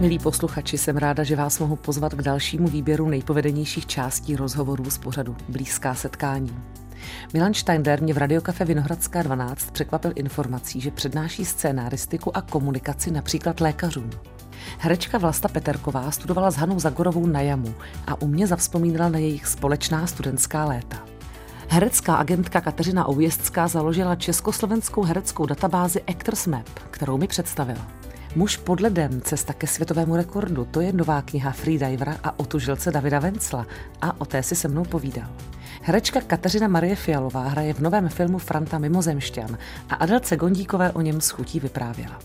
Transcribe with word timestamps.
Milí 0.00 0.18
posluchači, 0.18 0.78
jsem 0.78 0.96
ráda, 0.96 1.24
že 1.24 1.36
vás 1.36 1.58
mohu 1.58 1.76
pozvat 1.76 2.14
k 2.14 2.22
dalšímu 2.22 2.68
výběru 2.68 3.08
nejpovedenějších 3.08 3.86
částí 3.86 4.36
rozhovorů 4.36 4.90
z 4.90 4.98
pořadu 4.98 5.36
Blízká 5.48 5.94
setkání. 5.94 6.56
Milan 7.32 7.54
Steindler 7.54 8.02
mě 8.02 8.14
v 8.14 8.18
Radiokafe 8.18 8.64
Vinohradská 8.64 9.22
12 9.22 9.70
překvapil 9.70 10.12
informací, 10.14 10.80
že 10.80 10.90
přednáší 10.90 11.44
scénáristiku 11.44 12.36
a 12.36 12.42
komunikaci 12.42 13.10
například 13.10 13.60
lékařům. 13.60 14.10
Herečka 14.78 15.18
Vlasta 15.18 15.48
Peterková 15.48 16.10
studovala 16.10 16.50
s 16.50 16.56
Hanou 16.56 16.78
Zagorovou 16.78 17.26
na 17.26 17.40
Jamu 17.40 17.74
a 18.06 18.22
u 18.22 18.26
mě 18.26 18.46
zavzpomínala 18.46 19.08
na 19.08 19.18
jejich 19.18 19.46
společná 19.46 20.06
studentská 20.06 20.64
léta. 20.64 21.04
Herecká 21.68 22.16
agentka 22.16 22.60
Kateřina 22.60 23.08
Oujezdská 23.08 23.68
založila 23.68 24.16
československou 24.16 25.02
hereckou 25.02 25.46
databázi 25.46 26.02
Actors 26.02 26.46
Map, 26.46 26.68
kterou 26.90 27.18
mi 27.18 27.26
představila. 27.26 27.86
Muž 28.36 28.56
pod 28.56 28.80
ledem, 28.80 29.20
cesta 29.20 29.52
ke 29.52 29.66
světovému 29.66 30.16
rekordu, 30.16 30.64
to 30.64 30.80
je 30.80 30.92
nová 30.92 31.22
kniha 31.22 31.52
Freedivera 31.52 32.16
a 32.24 32.38
otužilce 32.38 32.90
Davida 32.90 33.18
Vencla 33.18 33.66
a 34.00 34.20
o 34.20 34.24
té 34.24 34.42
si 34.42 34.56
se 34.56 34.68
mnou 34.68 34.84
povídal. 34.84 35.28
Herečka 35.82 36.20
Kateřina 36.20 36.68
Marie 36.68 36.96
Fialová 36.96 37.48
hraje 37.48 37.74
v 37.74 37.80
novém 37.80 38.08
filmu 38.08 38.38
Franta 38.38 38.78
Mimozemšťan 38.78 39.58
a 39.90 39.94
Adelce 39.94 40.36
Gondíkové 40.36 40.92
o 40.92 41.00
něm 41.00 41.20
s 41.20 41.30
chutí 41.30 41.60
vyprávěla. 41.60 42.18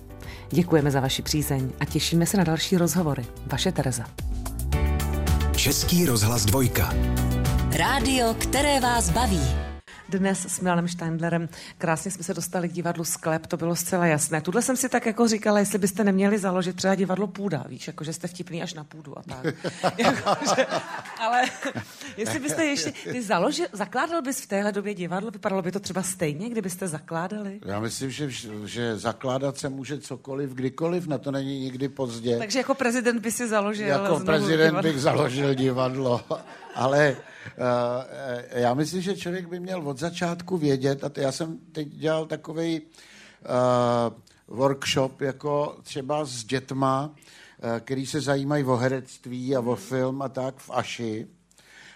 Děkujeme 0.50 0.92
za 0.92 1.00
vaši 1.00 1.22
přízeň 1.22 1.70
a 1.80 1.86
těšíme 1.86 2.26
se 2.26 2.38
na 2.38 2.44
další 2.44 2.78
rozhovory. 2.78 3.26
Vaše 3.48 3.72
Tereza. 3.72 4.04
Český 5.56 6.06
rozhlas 6.06 6.46
dvojka. 6.46 6.94
Rádio, 7.78 8.34
které 8.34 8.80
vás 8.80 9.10
baví. 9.10 9.61
Dnes 10.12 10.46
s 10.46 10.60
Milanem 10.60 10.88
Steindlerem 10.88 11.50
krásně 11.78 12.12
jsme 12.12 12.24
se 12.24 12.34
dostali 12.34 12.70
k 12.70 12.72
divadlu 12.72 13.04
Sklep, 13.04 13.48
to 13.48 13.58
bylo 13.58 13.76
zcela 13.76 14.06
jasné. 14.06 14.42
Tuhle 14.42 14.62
jsem 14.62 14.78
si 14.78 14.90
tak 14.90 15.06
jako 15.06 15.28
říkala, 15.28 15.60
jestli 15.60 15.78
byste 15.80 16.04
neměli 16.04 16.38
založit 16.38 16.76
třeba 16.76 16.96
divadlo 16.96 17.28
Půda, 17.28 17.66
víš, 17.70 17.88
jako 17.88 18.04
že 18.04 18.14
jste 18.14 18.28
vtipný 18.28 18.64
až 18.64 18.74
na 18.74 18.84
půdu 18.84 19.18
a 19.20 19.22
tak. 19.24 19.46
jako, 19.98 20.46
že, 20.56 20.66
ale 21.20 21.42
jestli 22.18 22.40
byste 22.40 22.66
ještě, 22.66 22.92
ty 23.12 23.22
založil, 23.24 23.68
zakládal 23.74 24.22
bys 24.22 24.42
v 24.42 24.48
téhle 24.48 24.72
době 24.72 24.94
divadlo, 24.94 25.32
vypadalo 25.32 25.62
by 25.62 25.72
to 25.72 25.80
třeba 25.80 26.04
stejně, 26.04 26.50
kdybyste 26.50 26.88
zakládali? 26.88 27.60
Já 27.66 27.80
myslím, 27.80 28.12
že, 28.12 28.30
že 28.66 28.98
zakládat 28.98 29.58
se 29.58 29.70
může 29.70 30.00
cokoliv, 30.00 30.50
kdykoliv, 30.54 31.08
na 31.08 31.18
to 31.18 31.32
není 31.32 31.60
nikdy 31.60 31.90
pozdě. 31.90 32.38
Takže 32.38 32.60
jako 32.60 32.74
prezident 32.74 33.20
by 33.20 33.32
si 33.32 33.48
založil 33.48 33.88
Jako 33.88 34.20
prezident 34.20 34.70
divadlo. 34.70 34.92
bych 34.92 35.02
založil 35.02 35.54
divadlo, 35.54 36.22
ale 36.76 37.18
uh, 37.18 37.64
já 38.52 38.74
myslím, 38.74 39.02
že 39.02 39.18
člověk 39.18 39.48
by 39.48 39.60
měl 39.60 39.90
od 39.90 39.98
začátku 39.98 40.58
vědět, 40.58 41.04
a 41.04 41.12
já 41.18 41.32
jsem 41.32 41.58
teď 41.72 41.88
dělal 41.88 42.26
takový 42.26 42.82
uh, 42.82 44.58
workshop 44.58 45.22
jako 45.22 45.78
třeba 45.84 46.26
s 46.26 46.44
dětma, 46.44 47.08
uh, 47.10 47.80
který 47.80 48.06
se 48.06 48.22
zajímají 48.22 48.64
o 48.64 48.76
herectví 48.76 49.56
a 49.56 49.60
o 49.60 49.76
film 49.76 50.22
a 50.22 50.30
tak 50.30 50.58
v 50.58 50.70
Aši. 50.74 51.28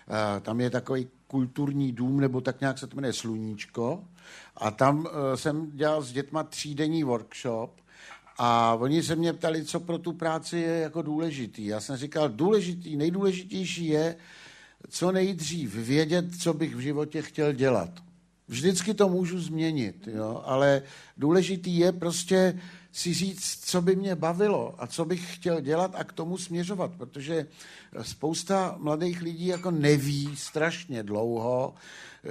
Uh, 0.09 0.41
tam 0.41 0.61
je 0.61 0.69
takový 0.69 1.07
kulturní 1.27 1.91
dům, 1.91 2.19
nebo 2.19 2.41
tak 2.41 2.61
nějak 2.61 2.77
se 2.77 2.87
to 2.87 2.95
jmenuje 2.95 3.13
Sluníčko. 3.13 4.03
A 4.55 4.71
tam 4.71 4.99
uh, 4.99 5.05
jsem 5.35 5.71
dělal 5.71 6.01
s 6.01 6.11
dětma 6.11 6.43
třídenní 6.43 7.03
workshop 7.03 7.71
a 8.37 8.75
oni 8.79 9.03
se 9.03 9.15
mě 9.15 9.33
ptali, 9.33 9.65
co 9.65 9.79
pro 9.79 9.97
tu 9.97 10.13
práci 10.13 10.57
je 10.57 10.79
jako 10.79 11.01
důležitý. 11.01 11.65
Já 11.65 11.79
jsem 11.79 11.97
říkal, 11.97 12.29
důležitý, 12.29 12.95
nejdůležitější 12.95 13.87
je 13.87 14.15
co 14.89 15.11
nejdřív 15.11 15.75
vědět, 15.75 16.25
co 16.41 16.53
bych 16.53 16.75
v 16.75 16.79
životě 16.79 17.21
chtěl 17.21 17.53
dělat. 17.53 17.89
Vždycky 18.47 18.93
to 18.93 19.09
můžu 19.09 19.39
změnit, 19.39 20.07
jo? 20.07 20.41
ale 20.45 20.81
důležitý 21.17 21.77
je 21.77 21.91
prostě 21.91 22.59
si 22.91 23.13
říct, 23.13 23.59
co 23.65 23.81
by 23.81 23.95
mě 23.95 24.15
bavilo 24.15 24.75
a 24.77 24.87
co 24.87 25.05
bych 25.05 25.35
chtěl 25.35 25.61
dělat 25.61 25.91
a 25.95 26.03
k 26.03 26.13
tomu 26.13 26.37
směřovat, 26.37 26.91
protože 26.97 27.47
spousta 28.01 28.75
mladých 28.79 29.21
lidí 29.21 29.47
jako 29.47 29.71
neví 29.71 30.35
strašně 30.35 31.03
dlouho, 31.03 31.73
eh, 32.23 32.29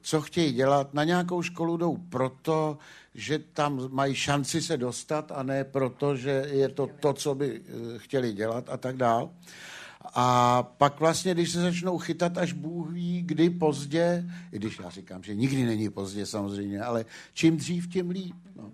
co 0.00 0.20
chtějí 0.20 0.52
dělat. 0.52 0.94
Na 0.94 1.04
nějakou 1.04 1.42
školu 1.42 1.76
jdou 1.76 1.96
proto, 1.96 2.78
že 3.14 3.38
tam 3.38 3.88
mají 3.92 4.14
šanci 4.14 4.62
se 4.62 4.76
dostat 4.76 5.32
a 5.34 5.42
ne 5.42 5.64
proto, 5.64 6.16
že 6.16 6.48
je 6.52 6.68
to 6.68 6.88
to, 7.00 7.12
co 7.12 7.34
by 7.34 7.60
eh, 7.60 7.98
chtěli 7.98 8.32
dělat 8.32 8.68
a 8.68 8.76
tak 8.76 8.96
dál. 8.96 9.30
A 10.14 10.62
pak 10.62 11.00
vlastně, 11.00 11.34
když 11.34 11.50
se 11.50 11.60
začnou 11.60 11.98
chytat 11.98 12.38
až 12.38 12.52
Bůh 12.52 12.90
ví, 12.90 13.22
kdy 13.22 13.50
pozdě, 13.50 14.24
i 14.52 14.58
když 14.58 14.78
já 14.78 14.90
říkám, 14.90 15.22
že 15.22 15.34
nikdy 15.34 15.64
není 15.64 15.90
pozdě 15.90 16.26
samozřejmě, 16.26 16.82
ale 16.82 17.04
čím 17.34 17.56
dřív, 17.56 17.88
tím 17.88 18.10
líp. 18.10 18.36
No. 18.56 18.72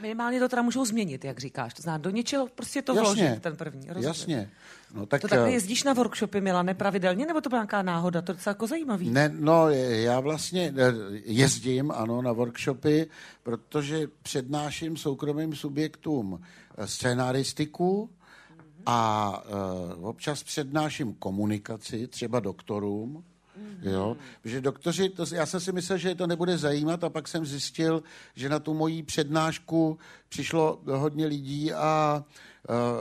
Minimálně 0.00 0.40
to 0.40 0.48
teda 0.48 0.62
můžou 0.62 0.84
změnit, 0.84 1.24
jak 1.24 1.38
říkáš. 1.38 1.74
To 1.74 1.82
znamená, 1.82 2.02
do 2.02 2.10
něčeho 2.10 2.48
prostě 2.54 2.82
to 2.82 2.94
jasně, 2.94 3.22
vložit, 3.24 3.42
ten 3.42 3.56
první. 3.56 3.86
Rozumím. 3.88 4.08
Jasně. 4.08 4.50
No, 4.94 5.06
tak, 5.06 5.20
to 5.20 5.28
takhle 5.28 5.48
eh, 5.48 5.52
jezdíš 5.52 5.84
na 5.84 5.92
workshopy, 5.92 6.40
Mila, 6.40 6.62
nepravidelně, 6.62 7.26
nebo 7.26 7.40
to 7.40 7.48
byla 7.48 7.60
nějaká 7.60 7.82
náhoda? 7.82 8.22
To 8.22 8.32
je 8.32 8.36
docela 8.36 8.50
jako 8.50 8.66
zajímavý. 8.66 9.10
Ne, 9.10 9.32
no, 9.38 9.70
já 9.70 10.20
vlastně 10.20 10.74
eh, 10.76 10.92
jezdím, 11.24 11.90
ano, 11.90 12.22
na 12.22 12.32
workshopy, 12.32 13.06
protože 13.42 14.06
přednáším 14.22 14.96
soukromým 14.96 15.54
subjektům 15.54 16.40
eh, 16.78 16.86
scénaristiku, 16.86 18.10
a 18.86 19.42
uh, 19.98 20.08
občas 20.08 20.42
přednáším 20.42 21.14
komunikaci, 21.14 22.06
třeba 22.06 22.40
doktorům, 22.40 23.24
Mm-hmm. 23.60 23.90
Jo? 23.90 24.16
Protože 24.42 24.60
doktoři, 24.60 25.08
to, 25.08 25.24
já 25.32 25.46
jsem 25.46 25.60
si 25.60 25.72
myslel, 25.72 25.98
že 25.98 26.14
to 26.14 26.26
nebude 26.26 26.58
zajímat 26.58 27.04
a 27.04 27.08
pak 27.10 27.28
jsem 27.28 27.46
zjistil, 27.46 28.02
že 28.34 28.48
na 28.48 28.58
tu 28.58 28.74
moji 28.74 29.02
přednášku 29.02 29.98
přišlo 30.28 30.80
hodně 30.86 31.26
lidí 31.26 31.72
a 31.72 32.24
uh, 32.26 32.32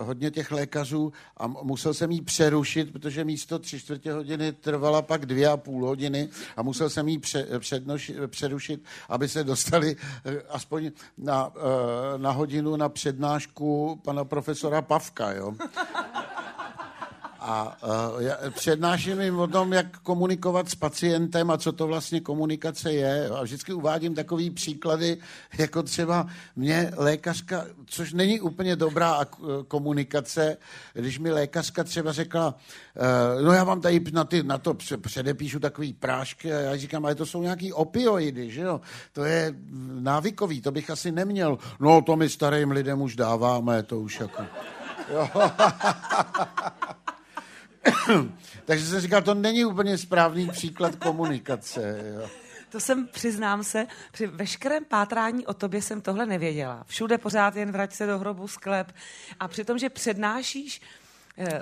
hodně 0.02 0.31
těch 0.31 0.52
lékařů 0.52 1.13
a 1.38 1.47
musel 1.47 1.94
jsem 1.94 2.12
jí 2.12 2.22
přerušit, 2.22 2.91
protože 2.91 3.25
místo 3.25 3.59
tři 3.59 3.80
čtvrtě 3.80 4.13
hodiny 4.13 4.53
trvala 4.53 5.02
pak 5.02 5.25
dvě 5.25 5.47
a 5.47 5.57
půl 5.57 5.88
hodiny 5.88 6.30
a 6.57 6.62
musel 6.62 6.90
jsem 6.90 7.07
jí 7.07 7.18
pře, 7.18 7.47
přednoši, 7.59 8.16
přerušit, 8.28 8.84
aby 9.09 9.28
se 9.28 9.44
dostali 9.44 9.96
uh, 9.96 10.34
aspoň 10.50 10.91
na, 11.18 11.47
uh, 11.47 11.53
na 12.18 12.31
hodinu 12.31 12.75
na 12.75 12.90
přednášku 12.90 14.00
pana 14.03 14.25
profesora 14.25 14.81
Pavka. 14.81 15.31
Jo? 15.31 15.53
A 17.41 17.77
uh, 17.83 18.50
přednáším 18.50 19.22
jim 19.22 19.39
o 19.39 19.47
tom, 19.47 19.73
jak 19.73 20.00
komunikovat 20.00 20.69
s 20.69 20.75
pacientem 20.75 21.51
a 21.51 21.57
co 21.57 21.72
to 21.72 21.88
vlastně 21.88 22.19
komunikace 22.22 22.94
je. 22.94 23.29
A 23.29 23.44
vždycky 23.44 23.73
uvádím 23.73 24.16
takový 24.16 24.50
příklady, 24.50 25.17
jako 25.57 25.83
třeba 25.83 26.28
mě 26.55 26.91
lékařka, 26.95 27.66
což 27.85 28.13
není 28.13 28.41
úplně 28.41 28.75
dobrá 28.75 29.25
komunikace, 29.67 30.57
když 30.94 31.19
mi 31.19 31.31
lékařka 31.31 31.83
třeba 31.83 32.11
řekla, 32.11 32.55
uh, 33.35 33.45
no 33.45 33.51
já 33.51 33.63
vám 33.63 33.81
tady 33.81 34.01
na, 34.11 34.23
ty, 34.23 34.44
na 34.44 34.57
to 34.57 34.73
předepíšu 35.01 35.59
takový 35.59 35.94
prášky 35.94 36.53
a 36.53 36.59
já 36.59 36.78
říkám, 36.78 37.05
ale 37.05 37.16
to 37.16 37.25
jsou 37.25 37.41
nějaký 37.41 37.73
opioidy, 37.73 38.51
že 38.51 38.61
jo? 38.61 38.81
To 39.13 39.23
je 39.23 39.55
návykový, 39.99 40.61
to 40.61 40.72
bych 40.72 40.89
asi 40.89 41.11
neměl. 41.11 41.57
No 41.79 42.01
to 42.01 42.16
my 42.16 42.29
starým 42.29 42.72
lidem 42.72 43.01
už 43.01 43.16
dáváme, 43.16 43.83
to 43.83 43.99
už 43.99 44.19
jako... 44.19 44.44
Jo. 45.09 45.29
Takže 48.66 48.85
jsem 48.85 49.00
říkal, 49.00 49.22
to 49.22 49.33
není 49.33 49.66
úplně 49.66 49.97
správný 49.97 50.50
příklad 50.50 50.95
komunikace. 50.95 52.03
Jo. 52.16 52.29
To 52.69 52.79
jsem, 52.79 53.07
přiznám 53.07 53.63
se, 53.63 53.88
při 54.11 54.27
veškerém 54.27 54.85
pátrání 54.85 55.45
o 55.45 55.53
tobě 55.53 55.81
jsem 55.81 56.01
tohle 56.01 56.25
nevěděla. 56.25 56.83
Všude 56.88 57.17
pořád 57.17 57.55
jen 57.55 57.72
vrať 57.72 57.94
se 57.94 58.07
do 58.07 58.19
hrobu 58.19 58.47
sklep. 58.47 58.91
A 59.39 59.47
přitom, 59.47 59.78
že 59.78 59.89
přednášíš 59.89 60.81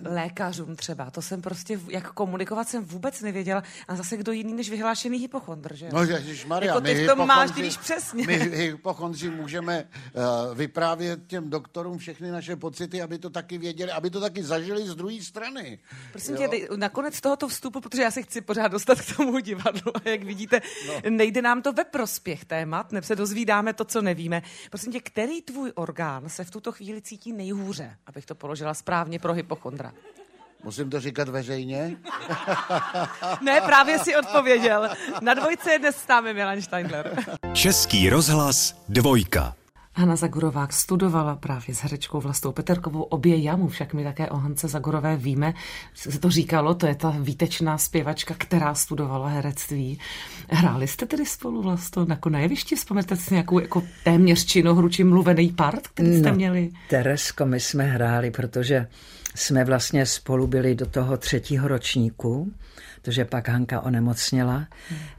lékařům 0.06 0.76
třeba. 0.76 1.12
To 1.12 1.22
jsem 1.22 1.42
prostě, 1.42 1.80
jak 1.90 2.14
komunikovat 2.14 2.70
jsem 2.70 2.86
vůbec 2.86 3.22
nevěděla. 3.22 3.64
A 3.88 3.96
zase 3.96 4.18
kdo 4.18 4.32
jiný 4.32 4.54
než 4.54 4.70
vyhlášený 4.70 5.18
hypochondr, 5.18 5.76
že? 5.76 5.90
No 5.94 6.00
Maria, 6.48 6.74
jako 6.74 6.82
ty 6.82 7.04
v 7.04 7.08
tom 7.08 7.28
máš, 7.28 7.52
když 7.52 7.78
přesně. 7.78 8.28
My 8.28 8.36
hypochondři 8.36 9.30
můžeme 9.30 9.84
uh, 10.14 10.58
vyprávět 10.58 11.20
těm 11.28 11.50
doktorům 11.50 11.98
všechny 11.98 12.32
naše 12.32 12.56
pocity, 12.56 13.02
aby 13.02 13.20
to 13.20 13.30
taky 13.30 13.58
věděli, 13.58 13.92
aby 13.92 14.10
to 14.10 14.22
taky 14.22 14.44
zažili 14.44 14.88
z 14.88 14.96
druhé 14.96 15.22
strany. 15.22 15.80
Prosím 16.12 16.36
jo? 16.36 16.48
tě, 16.48 16.68
nakonec 16.76 17.22
tohoto 17.22 17.48
vstupu, 17.48 17.82
protože 17.82 18.02
já 18.02 18.12
se 18.12 18.22
chci 18.22 18.42
pořád 18.42 18.68
dostat 18.68 19.02
k 19.02 19.16
tomu 19.16 19.40
divadlu 19.40 19.98
a 19.98 20.10
jak 20.10 20.24
vidíte, 20.24 20.62
no. 20.88 20.94
nejde 21.10 21.42
nám 21.42 21.62
to 21.62 21.74
ve 21.74 21.84
prospěch 21.84 22.46
témat, 22.46 22.92
neb 22.92 23.04
se 23.04 23.16
dozvídáme 23.16 23.74
to, 23.74 23.86
co 23.86 24.02
nevíme. 24.02 24.42
Prosím 24.70 24.94
tě, 24.94 25.00
který 25.00 25.42
tvůj 25.42 25.72
orgán 25.76 26.30
se 26.30 26.44
v 26.44 26.52
tuto 26.52 26.72
chvíli 26.72 27.02
cítí 27.02 27.34
nejhůře, 27.34 27.98
abych 28.06 28.26
to 28.26 28.36
položila 28.36 28.74
správně 28.74 29.20
pro 29.20 29.34
hypochondr? 29.34 29.67
Hypochondra. 29.68 29.92
Musím 30.64 30.90
to 30.90 31.00
říkat 31.00 31.30
veřejně? 31.30 31.98
ne, 33.42 33.62
právě 33.62 34.00
si 34.00 34.16
odpověděl. 34.16 34.90
Na 35.22 35.34
dvojce 35.34 35.72
je 35.72 35.80
dnes 35.80 35.96
s 35.96 36.08
námi 36.08 36.34
Milan 36.34 36.62
Steindler. 36.62 37.24
Český 37.54 38.10
rozhlas 38.10 38.84
dvojka. 38.90 39.56
Hanna 39.94 40.16
Zagorová 40.16 40.68
studovala 40.72 41.36
právě 41.36 41.76
s 41.76 41.80
herečkou 41.80 42.20
Vlastou 42.20 42.52
Peterkovou 42.52 43.02
obě 43.02 43.38
jamu, 43.38 43.68
však 43.68 43.94
my 43.94 44.04
také 44.04 44.30
o 44.30 44.38
Hance 44.38 44.68
Zagorové 44.68 45.18
víme, 45.18 45.54
se 45.94 46.20
to 46.20 46.30
říkalo, 46.30 46.74
to 46.74 46.88
je 46.88 46.96
ta 46.96 47.16
výtečná 47.20 47.78
zpěvačka, 47.78 48.36
která 48.38 48.76
studovala 48.76 49.28
herectví. 49.28 50.00
Hráli 50.50 50.88
jste 50.88 51.06
tedy 51.06 51.26
spolu 51.26 51.62
Vlasto 51.62 52.06
jako 52.10 52.30
na 52.30 52.40
jevišti? 52.40 52.76
Vzpomněte 52.76 53.16
si 53.16 53.34
nějakou 53.34 53.60
jako 53.60 53.84
téměř 54.04 54.46
činohru 54.46 54.90
či 54.90 55.04
mluvený 55.04 55.50
part, 55.50 55.88
který 55.88 56.20
jste 56.20 56.30
no, 56.30 56.36
měli? 56.36 56.70
Teresko, 56.90 57.46
my 57.46 57.60
jsme 57.60 57.84
hráli, 57.84 58.32
protože 58.32 58.88
jsme 59.38 59.66
vlastně 59.66 60.06
spolu 60.06 60.48
byli 60.48 60.76
do 60.76 60.86
toho 60.86 61.18
třetího 61.18 61.68
ročníku, 61.68 62.52
protože 63.02 63.26
pak 63.26 63.50
Hanka 63.50 63.82
onemocněla. 63.82 64.68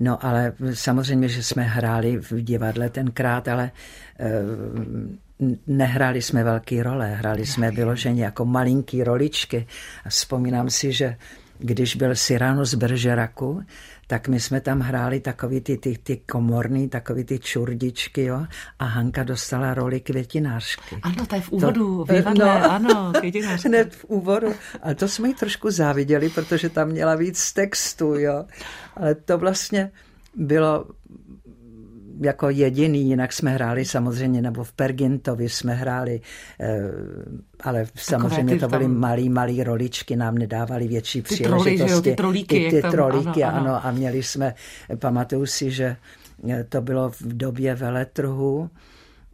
No 0.00 0.25
ale 0.25 0.53
samozřejmě, 0.75 1.29
že 1.29 1.43
jsme 1.43 1.62
hráli 1.62 2.17
v 2.17 2.32
divadle 2.32 2.91
tenkrát, 2.91 3.49
ale 3.49 3.70
eh, 4.19 4.43
nehráli 5.67 6.23
jsme 6.23 6.44
velký 6.44 6.82
role, 6.82 7.15
hráli 7.15 7.47
jsme 7.47 7.70
vyloženě 7.70 8.25
jako 8.25 8.44
malinký 8.44 9.05
roličky. 9.05 9.67
A 10.05 10.09
vzpomínám 10.09 10.71
si, 10.71 10.93
že 10.93 11.17
když 11.59 11.97
byl 11.97 12.14
Cyrano 12.17 12.64
z 12.64 12.75
Beržeraku, 12.75 13.62
tak 14.11 14.29
my 14.29 14.41
jsme 14.41 14.61
tam 14.61 14.81
hráli 14.81 15.21
takový 15.21 15.61
ty, 15.61 15.77
ty, 15.79 15.99
ty 16.03 16.17
komorný, 16.17 16.89
takový 16.89 17.25
ty 17.25 17.39
čurdičky, 17.39 18.25
jo, 18.25 18.47
a 18.79 18.85
Hanka 18.85 19.25
dostala 19.25 19.75
roli 19.75 20.01
květinářky. 20.01 20.97
Ano, 21.03 21.27
to 21.27 21.35
je 21.35 21.41
v 21.41 21.53
úvodu, 21.53 22.05
to, 22.05 22.15
vývadle, 22.15 22.47
no, 22.47 22.73
ano, 22.73 23.13
květinářka. 23.19 23.69
Hned 23.69 23.95
v 23.95 24.05
úvodu, 24.05 24.55
ale 24.83 24.95
to 24.95 25.09
jsme 25.09 25.29
jí 25.29 25.35
trošku 25.35 25.71
záviděli, 25.71 26.29
protože 26.29 26.69
tam 26.69 26.89
měla 26.89 27.15
víc 27.15 27.53
textu, 27.53 28.15
jo, 28.15 28.45
ale 28.97 29.15
to 29.15 29.39
vlastně 29.39 29.91
bylo 30.35 30.85
jako 32.20 32.50
jediný, 32.50 33.09
jinak 33.09 33.32
jsme 33.32 33.50
hráli 33.50 33.85
samozřejmě, 33.85 34.43
nebo 34.43 34.65
v 34.65 34.73
Pergintovi 34.73 35.49
jsme 35.49 35.75
hráli, 35.75 36.20
eh, 36.61 36.81
ale 37.61 37.87
samozřejmě 37.94 38.59
to 38.59 38.69
byly 38.69 38.85
tam... 38.85 38.97
malý, 38.97 39.29
malý 39.29 39.65
roličky, 39.65 40.17
nám 40.17 40.38
nedávali 40.38 40.88
větší 40.88 41.23
ty 41.23 41.35
příležitosti. 41.35 41.87
Troli, 41.87 42.03
ty 42.03 42.15
trolíky. 42.15 42.65
Ty, 42.65 42.76
ty 42.76 42.82
tam, 42.82 42.91
trolíky, 42.91 43.44
ano, 43.44 43.56
ano. 43.56 43.70
ano, 43.70 43.87
a 43.87 43.91
měli 43.91 44.23
jsme, 44.23 44.55
pamatuju 44.99 45.47
si, 45.47 45.70
že 45.70 45.97
eh, 46.49 46.65
to 46.69 46.81
bylo 46.81 47.11
v 47.11 47.23
době 47.23 47.75
veletrhu, 47.75 48.71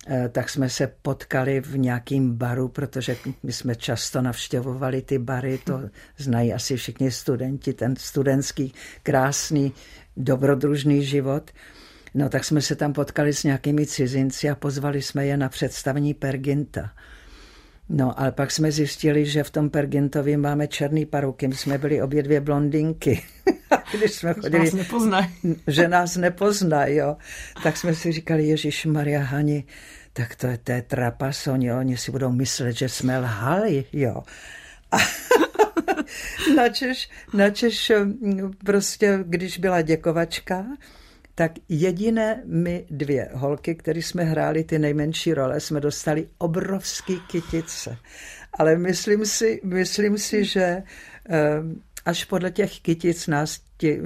eh, 0.08 0.28
tak 0.28 0.50
jsme 0.50 0.68
se 0.68 0.92
potkali 1.02 1.60
v 1.60 1.78
nějakým 1.78 2.34
baru, 2.34 2.68
protože 2.68 3.16
my 3.42 3.52
jsme 3.52 3.74
často 3.74 4.22
navštěvovali 4.22 5.02
ty 5.02 5.18
bary, 5.18 5.58
to 5.64 5.80
znají 6.16 6.52
asi 6.52 6.76
všichni 6.76 7.10
studenti, 7.10 7.72
ten 7.72 7.96
studentský 7.96 8.72
krásný 9.02 9.72
dobrodružný 10.16 11.04
život. 11.04 11.50
No 12.14 12.28
tak 12.28 12.44
jsme 12.44 12.62
se 12.62 12.76
tam 12.76 12.92
potkali 12.92 13.32
s 13.32 13.44
nějakými 13.44 13.86
cizinci 13.86 14.50
a 14.50 14.54
pozvali 14.54 15.02
jsme 15.02 15.26
je 15.26 15.36
na 15.36 15.48
představení 15.48 16.14
Perginta. 16.14 16.90
No, 17.88 18.20
ale 18.20 18.32
pak 18.32 18.50
jsme 18.50 18.72
zjistili, 18.72 19.26
že 19.26 19.44
v 19.44 19.50
tom 19.50 19.70
Pergintovi 19.70 20.36
máme 20.36 20.68
černý 20.68 21.06
paruky. 21.06 21.48
My 21.48 21.54
jsme 21.54 21.78
byli 21.78 22.02
obě 22.02 22.22
dvě 22.22 22.40
blondinky. 22.40 23.22
Když 23.98 24.12
jsme 24.12 24.34
chodili, 24.34 24.64
nás 24.64 24.72
nepoznají. 24.72 25.28
že 25.66 25.88
nás 25.88 26.16
nepoznají, 26.16 26.96
jo. 26.96 27.16
Tak 27.62 27.76
jsme 27.76 27.94
si 27.94 28.12
říkali, 28.12 28.46
Ježíš 28.46 28.86
Maria 28.86 29.22
Hani, 29.22 29.64
tak 30.12 30.36
to 30.36 30.46
je, 30.46 30.58
to 30.58 30.72
je 30.72 30.82
trapason, 30.82 31.62
jo. 31.62 31.78
Oni 31.78 31.96
si 31.96 32.10
budou 32.10 32.32
myslet, 32.32 32.72
že 32.72 32.88
jsme 32.88 33.18
lhali, 33.18 33.84
jo. 33.92 34.22
A 34.92 34.96
načež, 36.56 37.10
načež 37.34 37.92
prostě, 38.64 39.18
když 39.26 39.58
byla 39.58 39.80
děkovačka, 39.80 40.66
tak 41.34 41.52
jediné 41.68 42.42
my 42.44 42.86
dvě 42.90 43.28
holky, 43.32 43.74
které 43.74 44.02
jsme 44.02 44.24
hráli 44.24 44.64
ty 44.64 44.78
nejmenší 44.78 45.34
role, 45.34 45.60
jsme 45.60 45.80
dostali 45.80 46.28
obrovský 46.38 47.20
kytice. 47.30 47.96
Ale 48.58 48.76
myslím 48.76 49.26
si, 49.26 49.60
myslím 49.64 50.18
si 50.18 50.44
že 50.44 50.82
ehm, 51.28 51.80
až 52.04 52.24
podle 52.24 52.50
těch 52.50 52.80
kytic 52.80 53.26
nás 53.26 53.60
ti 53.78 54.02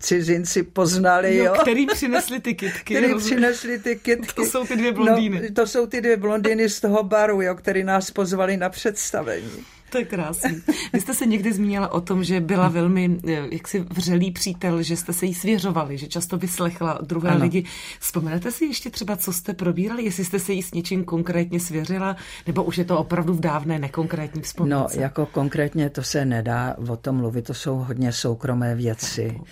cizinci 0.00 0.62
poznali, 0.62 1.36
jo. 1.36 1.44
jo. 1.44 1.54
Který 1.62 1.86
přinesli 1.86 2.40
ty 2.40 2.54
kytky. 2.54 2.94
Který 2.94 3.14
přinesli 3.14 3.78
ty 3.78 3.96
kytky. 3.96 4.34
To 4.34 4.44
jsou 4.44 4.66
ty 4.66 4.76
dvě 4.76 4.92
blondýny. 4.92 5.40
No, 5.42 5.54
to 5.54 5.66
jsou 5.66 5.86
ty 5.86 6.00
dvě 6.00 6.16
blondýny 6.16 6.68
z 6.68 6.80
toho 6.80 7.02
baru, 7.02 7.42
jo, 7.42 7.54
který 7.54 7.84
nás 7.84 8.10
pozvali 8.10 8.56
na 8.56 8.68
představení. 8.68 9.64
To 9.90 9.98
je 9.98 10.04
krásný. 10.04 10.62
Vy 10.92 11.00
jste 11.00 11.14
se 11.14 11.26
někdy 11.26 11.52
zmínila 11.52 11.92
o 11.92 12.00
tom, 12.00 12.24
že 12.24 12.40
byla 12.40 12.68
velmi 12.68 13.18
eh, 13.28 13.32
jaksi 13.52 13.80
vřelý 13.80 14.30
přítel, 14.30 14.82
že 14.82 14.96
jste 14.96 15.12
se 15.12 15.26
jí 15.26 15.34
svěřovali, 15.34 15.98
že 15.98 16.06
často 16.06 16.38
vyslechla 16.38 16.98
druhé 17.02 17.30
ano. 17.30 17.42
lidi. 17.42 17.64
Vzpomenete 18.00 18.50
si 18.50 18.64
ještě 18.64 18.90
třeba, 18.90 19.16
co 19.16 19.32
jste 19.32 19.54
probírali, 19.54 20.04
jestli 20.04 20.24
jste 20.24 20.38
se 20.38 20.52
jí 20.52 20.62
s 20.62 20.72
něčím 20.72 21.04
konkrétně 21.04 21.60
svěřila, 21.60 22.16
nebo 22.46 22.62
už 22.62 22.78
je 22.78 22.84
to 22.84 22.98
opravdu 22.98 23.34
v 23.34 23.40
dávné 23.40 23.78
nekonkrétní 23.78 24.42
vzpomínce? 24.42 24.96
No, 24.96 25.02
jako 25.02 25.26
konkrétně 25.26 25.90
to 25.90 26.02
se 26.02 26.24
nedá 26.24 26.76
o 26.88 26.96
tom 26.96 27.16
mluvit, 27.16 27.42
to 27.42 27.54
jsou 27.54 27.76
hodně 27.76 28.12
soukromé 28.12 28.74
věci. 28.74 29.34
Tak 29.38 29.48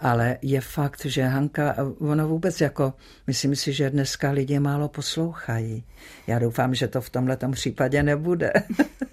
ale 0.00 0.38
je 0.42 0.60
fakt, 0.60 1.04
že 1.04 1.22
Hanka, 1.22 1.76
ona 1.98 2.26
vůbec 2.26 2.60
jako, 2.60 2.94
myslím 3.26 3.56
si, 3.56 3.72
že 3.72 3.90
dneska 3.90 4.30
lidi 4.30 4.58
málo 4.58 4.88
poslouchají. 4.88 5.84
Já 6.26 6.38
doufám, 6.38 6.74
že 6.74 6.88
to 6.88 7.00
v 7.00 7.10
tomhle 7.10 7.38
případě 7.52 8.02
nebude. 8.02 8.52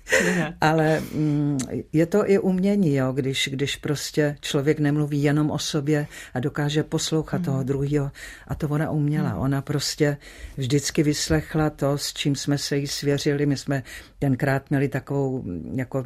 ale 0.61 0.99
mm, 0.99 1.57
je 1.93 2.05
to 2.05 2.29
i 2.29 2.39
umění, 2.39 2.95
jo, 2.95 3.11
když, 3.11 3.49
když 3.51 3.75
prostě 3.75 4.37
člověk 4.41 4.79
nemluví 4.79 5.23
jenom 5.23 5.51
o 5.51 5.59
sobě 5.59 6.07
a 6.33 6.39
dokáže 6.39 6.83
poslouchat 6.83 7.37
mm. 7.37 7.43
toho 7.43 7.63
druhého. 7.63 8.11
A 8.47 8.55
to 8.55 8.67
ona 8.67 8.91
uměla. 8.91 9.33
Mm. 9.33 9.39
Ona 9.39 9.61
prostě 9.61 10.17
vždycky 10.57 11.03
vyslechla 11.03 11.69
to, 11.69 11.97
s 11.97 12.13
čím 12.13 12.35
jsme 12.35 12.57
se 12.57 12.77
jí 12.77 12.87
svěřili. 12.87 13.45
My 13.45 13.57
jsme 13.57 13.83
tenkrát 14.19 14.69
měli 14.69 14.87
takovou 14.87 15.43
jako 15.75 16.03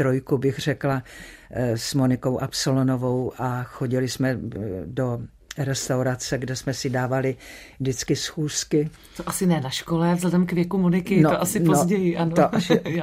trojku, 0.00 0.38
bych 0.38 0.58
řekla, 0.58 1.02
eh, 1.50 1.78
s 1.78 1.94
Monikou 1.94 2.38
Absolonovou 2.38 3.32
a 3.38 3.62
chodili 3.62 4.08
jsme 4.08 4.30
eh, 4.30 4.38
do 4.86 5.20
restaurace, 5.58 6.38
kde 6.38 6.56
jsme 6.56 6.74
si 6.74 6.90
dávali 6.90 7.36
vždycky 7.80 8.16
schůzky. 8.16 8.90
To 9.16 9.28
asi 9.28 9.46
ne 9.46 9.60
na 9.60 9.70
škole, 9.70 10.14
vzhledem 10.14 10.46
k 10.46 10.52
věku 10.52 10.78
Moniky, 10.78 11.20
no, 11.20 11.30
to 11.30 11.40
asi 11.40 11.60
no, 11.60 11.72
později, 11.72 12.16
ano. 12.16 12.36
To, 12.36 12.42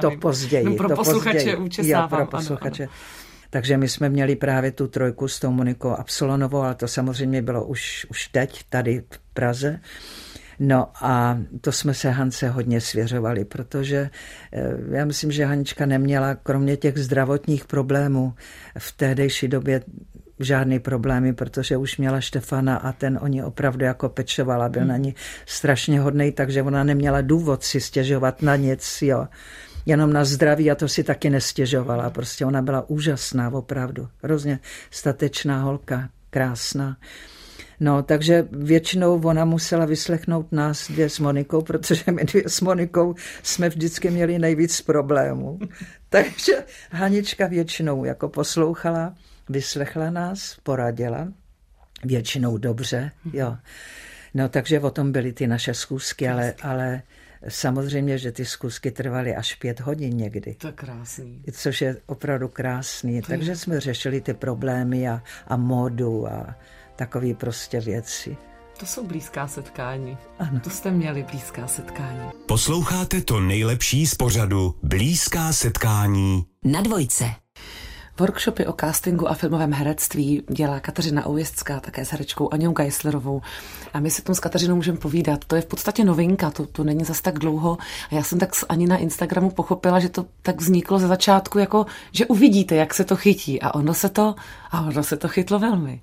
to 0.00 0.10
později. 0.20 0.64
No, 0.64 0.74
pro 0.74 0.88
to 0.88 0.94
posluchače 0.94 1.56
později. 1.56 1.90
Jo, 1.90 2.06
pro 2.08 2.26
posluchače. 2.26 2.82
Ano, 2.82 2.92
ano. 2.92 3.28
Takže 3.50 3.76
my 3.76 3.88
jsme 3.88 4.08
měli 4.08 4.36
právě 4.36 4.72
tu 4.72 4.88
trojku 4.88 5.28
s 5.28 5.40
tou 5.40 5.50
Monikou 5.50 5.90
Absolonovou, 5.90 6.58
ale 6.58 6.74
to 6.74 6.88
samozřejmě 6.88 7.42
bylo 7.42 7.64
už, 7.64 8.06
už 8.10 8.28
teď, 8.28 8.64
tady 8.68 9.02
v 9.10 9.18
Praze. 9.34 9.80
No 10.58 10.88
a 10.94 11.38
to 11.60 11.72
jsme 11.72 11.94
se 11.94 12.10
Hance 12.10 12.48
hodně 12.48 12.80
svěřovali, 12.80 13.44
protože 13.44 14.10
eh, 14.52 14.72
já 14.90 15.04
myslím, 15.04 15.32
že 15.32 15.44
Hanička 15.44 15.86
neměla 15.86 16.34
kromě 16.34 16.76
těch 16.76 16.98
zdravotních 16.98 17.64
problémů 17.64 18.34
v 18.78 18.92
tehdejší 18.92 19.48
době 19.48 19.82
žádný 20.40 20.78
problémy, 20.78 21.34
protože 21.34 21.76
už 21.76 21.96
měla 21.96 22.20
Štefana 22.20 22.76
a 22.76 22.92
ten 22.92 23.18
o 23.22 23.26
ní 23.26 23.42
opravdu 23.42 23.84
jako 23.84 24.08
pečovala, 24.08 24.68
byl 24.68 24.80
hmm. 24.80 24.88
na 24.88 24.96
ní 24.96 25.14
strašně 25.46 26.00
hodný, 26.00 26.32
takže 26.32 26.62
ona 26.62 26.84
neměla 26.84 27.20
důvod 27.20 27.64
si 27.64 27.80
stěžovat 27.80 28.42
na 28.42 28.56
nic, 28.56 29.02
jo. 29.02 29.28
Jenom 29.86 30.12
na 30.12 30.24
zdraví 30.24 30.70
a 30.70 30.74
to 30.74 30.88
si 30.88 31.04
taky 31.04 31.30
nestěžovala. 31.30 32.10
Prostě 32.10 32.44
ona 32.46 32.62
byla 32.62 32.90
úžasná, 32.90 33.50
opravdu. 33.50 34.08
Hrozně 34.22 34.58
statečná 34.90 35.62
holka, 35.62 36.08
krásná. 36.30 36.96
No, 37.80 38.02
takže 38.02 38.48
většinou 38.50 39.20
ona 39.20 39.44
musela 39.44 39.84
vyslechnout 39.84 40.52
nás 40.52 40.90
dvě 40.90 41.08
s 41.08 41.18
Monikou, 41.18 41.62
protože 41.62 42.04
my 42.12 42.24
dvě 42.24 42.42
s 42.46 42.60
Monikou 42.60 43.14
jsme 43.42 43.68
vždycky 43.68 44.10
měli 44.10 44.38
nejvíc 44.38 44.80
problémů. 44.80 45.58
takže 46.08 46.52
Hanička 46.90 47.46
většinou 47.46 48.04
jako 48.04 48.28
poslouchala, 48.28 49.14
vyslechla 49.48 50.10
nás, 50.10 50.56
poradila, 50.62 51.28
většinou 52.04 52.58
dobře, 52.58 53.10
jo. 53.32 53.56
No, 54.34 54.48
takže 54.48 54.80
o 54.80 54.90
tom 54.90 55.12
byly 55.12 55.32
ty 55.32 55.46
naše 55.46 55.74
zkusky, 55.74 56.28
ale, 56.28 56.54
ale 56.62 57.02
Samozřejmě, 57.48 58.18
že 58.18 58.32
ty 58.32 58.44
zkusky 58.44 58.90
trvaly 58.90 59.36
až 59.36 59.54
pět 59.54 59.80
hodin 59.80 60.16
někdy. 60.16 60.54
To 60.54 60.66
je 60.66 60.72
krásný. 60.72 61.42
Což 61.52 61.80
je 61.80 61.96
opravdu 62.06 62.48
krásný. 62.48 63.20
To 63.20 63.26
Takže 63.28 63.50
je... 63.50 63.56
jsme 63.56 63.80
řešili 63.80 64.20
ty 64.20 64.34
problémy 64.34 65.08
a, 65.08 65.22
a 65.46 65.56
modu 65.56 66.26
a, 66.26 66.56
takové 66.98 67.34
prostě 67.34 67.80
věci. 67.80 68.36
To 68.80 68.86
jsou 68.86 69.06
blízká 69.06 69.48
setkání. 69.48 70.18
Ano. 70.38 70.60
To 70.60 70.70
jste 70.70 70.90
měli 70.90 71.22
blízká 71.22 71.66
setkání. 71.66 72.30
Posloucháte 72.46 73.20
to 73.20 73.40
nejlepší 73.40 74.06
z 74.06 74.14
pořadu 74.14 74.74
Blízká 74.82 75.52
setkání. 75.52 76.46
Na 76.64 76.80
dvojce. 76.80 77.24
Workshopy 78.18 78.66
o 78.66 78.72
castingu 78.80 79.28
a 79.28 79.34
filmovém 79.34 79.72
herectví 79.72 80.42
dělá 80.50 80.80
Kateřina 80.80 81.26
Oujistská 81.26 81.80
také 81.80 82.04
s 82.04 82.08
herečkou 82.08 82.52
Aňou 82.52 82.72
Geislerovou. 82.72 83.42
A 83.94 84.00
my 84.00 84.10
si 84.10 84.22
tom 84.22 84.34
s 84.34 84.40
Kateřinou 84.40 84.76
můžeme 84.76 84.98
povídat. 84.98 85.44
To 85.44 85.56
je 85.56 85.62
v 85.62 85.66
podstatě 85.66 86.04
novinka, 86.04 86.50
to, 86.50 86.66
to 86.66 86.84
není 86.84 87.04
zas 87.04 87.20
tak 87.20 87.38
dlouho. 87.38 87.78
A 88.10 88.14
já 88.14 88.22
jsem 88.22 88.38
tak 88.38 88.50
ani 88.68 88.86
na 88.86 88.96
Instagramu 88.96 89.50
pochopila, 89.50 90.00
že 90.00 90.08
to 90.08 90.26
tak 90.42 90.60
vzniklo 90.60 90.98
ze 90.98 91.06
začátku, 91.06 91.58
jako 91.58 91.86
že 92.12 92.26
uvidíte, 92.26 92.74
jak 92.74 92.94
se 92.94 93.04
to 93.04 93.16
chytí. 93.16 93.62
A 93.62 93.74
ono 93.74 93.94
se 93.94 94.08
to, 94.08 94.34
a 94.70 94.80
ono 94.80 95.02
se 95.02 95.16
to 95.16 95.28
chytlo 95.28 95.58
velmi. 95.58 96.00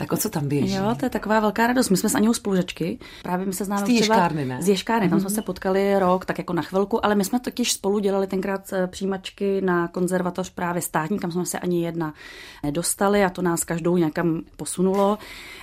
Tak 0.00 0.12
o 0.12 0.16
co 0.16 0.30
tam 0.30 0.48
běží? 0.48 0.74
Jo, 0.74 0.94
to 0.98 1.06
je 1.06 1.10
taková 1.10 1.40
velká 1.40 1.66
radost. 1.66 1.90
My 1.90 1.96
jsme 1.96 2.08
s 2.08 2.14
Aněou 2.14 2.34
spolužečky. 2.34 2.98
Právě 3.22 3.46
my 3.46 3.52
se 3.52 3.64
známe 3.64 3.86
z 3.86 3.88
ješkárny, 3.88 4.44
ne? 4.44 4.62
Z 4.62 4.68
ješkárny, 4.68 5.08
tam 5.08 5.18
mm-hmm. 5.18 5.20
jsme 5.20 5.30
se 5.30 5.42
potkali 5.42 5.98
rok, 5.98 6.24
tak 6.24 6.38
jako 6.38 6.52
na 6.52 6.62
chvilku, 6.62 7.04
ale 7.04 7.14
my 7.14 7.24
jsme 7.24 7.40
totiž 7.40 7.72
spolu 7.72 7.98
dělali 7.98 8.26
tenkrát 8.26 8.72
eh, 8.72 8.86
přijímačky 8.86 9.60
na 9.60 9.88
konzervatoř 9.88 10.50
právě 10.50 10.82
státní, 10.82 11.18
kam 11.18 11.32
jsme 11.32 11.46
se 11.46 11.58
ani 11.58 11.84
jedna 11.84 12.14
nedostali 12.62 13.24
a 13.24 13.30
to 13.30 13.42
nás 13.42 13.64
každou 13.64 13.96
nějakam 13.96 14.42
posunulo. 14.56 15.18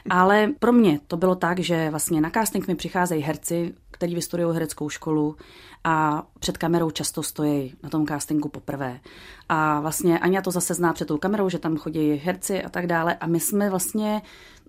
Ale 0.10 0.50
pro 0.60 0.74
mě 0.74 1.00
to 1.08 1.18
bylo 1.18 1.36
tak, 1.36 1.60
že 1.60 1.90
vlastně 1.90 2.22
na 2.22 2.30
casting 2.30 2.68
mi 2.68 2.76
přicházejí 2.76 3.24
herci, 3.24 3.74
který 3.92 4.16
vystudují 4.16 4.54
hereckou 4.54 4.90
školu 4.90 5.36
a 5.84 6.24
před 6.40 6.58
kamerou 6.58 6.90
často 6.90 7.24
stojí 7.24 7.74
na 7.84 7.90
tom 7.90 8.08
castingu 8.08 8.50
poprvé. 8.50 9.00
A 9.50 9.80
vlastně 9.80 10.20
Anja 10.20 10.42
to 10.42 10.52
zase 10.52 10.74
zná 10.74 10.94
před 10.94 11.08
tou 11.08 11.18
kamerou, 11.18 11.50
že 11.50 11.60
tam 11.60 11.78
chodí 11.78 12.14
herci 12.14 12.64
a 12.64 12.70
tak 12.70 12.88
dále. 12.88 13.16
A 13.16 13.28
my 13.28 13.40
jsme 13.40 13.70
vlastně 13.70 14.22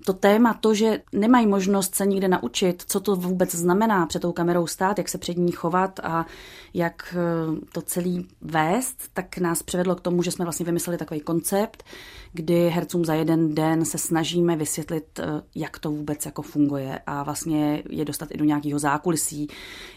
to 0.05 0.13
téma, 0.13 0.55
to, 0.55 0.75
že 0.75 1.01
nemají 1.13 1.47
možnost 1.47 1.95
se 1.95 2.07
nikde 2.07 2.29
naučit, 2.29 2.85
co 2.87 3.01
to 3.01 3.17
vůbec 3.17 3.55
znamená 3.55 4.07
před 4.07 4.23
tou 4.23 4.33
kamerou 4.33 4.67
stát, 4.67 4.99
jak 4.99 5.09
se 5.09 5.19
před 5.19 5.37
ní 5.37 5.53
chovat 5.53 6.01
a 6.03 6.27
jak 6.75 7.15
eh, 7.19 7.67
to 7.73 7.83
celý 7.83 8.29
vést, 8.41 9.03
tak 9.13 9.39
nás 9.39 9.63
přivedlo 9.63 9.95
k 9.95 10.01
tomu, 10.01 10.23
že 10.23 10.31
jsme 10.31 10.45
vlastně 10.45 10.67
vymysleli 10.67 10.99
takový 10.99 11.21
koncept, 11.21 11.85
kdy 12.33 12.69
hercům 12.69 13.05
za 13.05 13.15
jeden 13.15 13.55
den 13.55 13.85
se 13.85 13.99
snažíme 13.99 14.57
vysvětlit, 14.57 15.05
eh, 15.19 15.25
jak 15.55 15.79
to 15.79 15.91
vůbec 15.91 16.27
jako 16.27 16.43
funguje 16.43 16.99
a 17.07 17.23
vlastně 17.23 17.83
je 17.91 18.05
dostat 18.05 18.29
i 18.31 18.37
do 18.37 18.45
nějakého 18.45 18.79
zákulisí, 18.79 19.49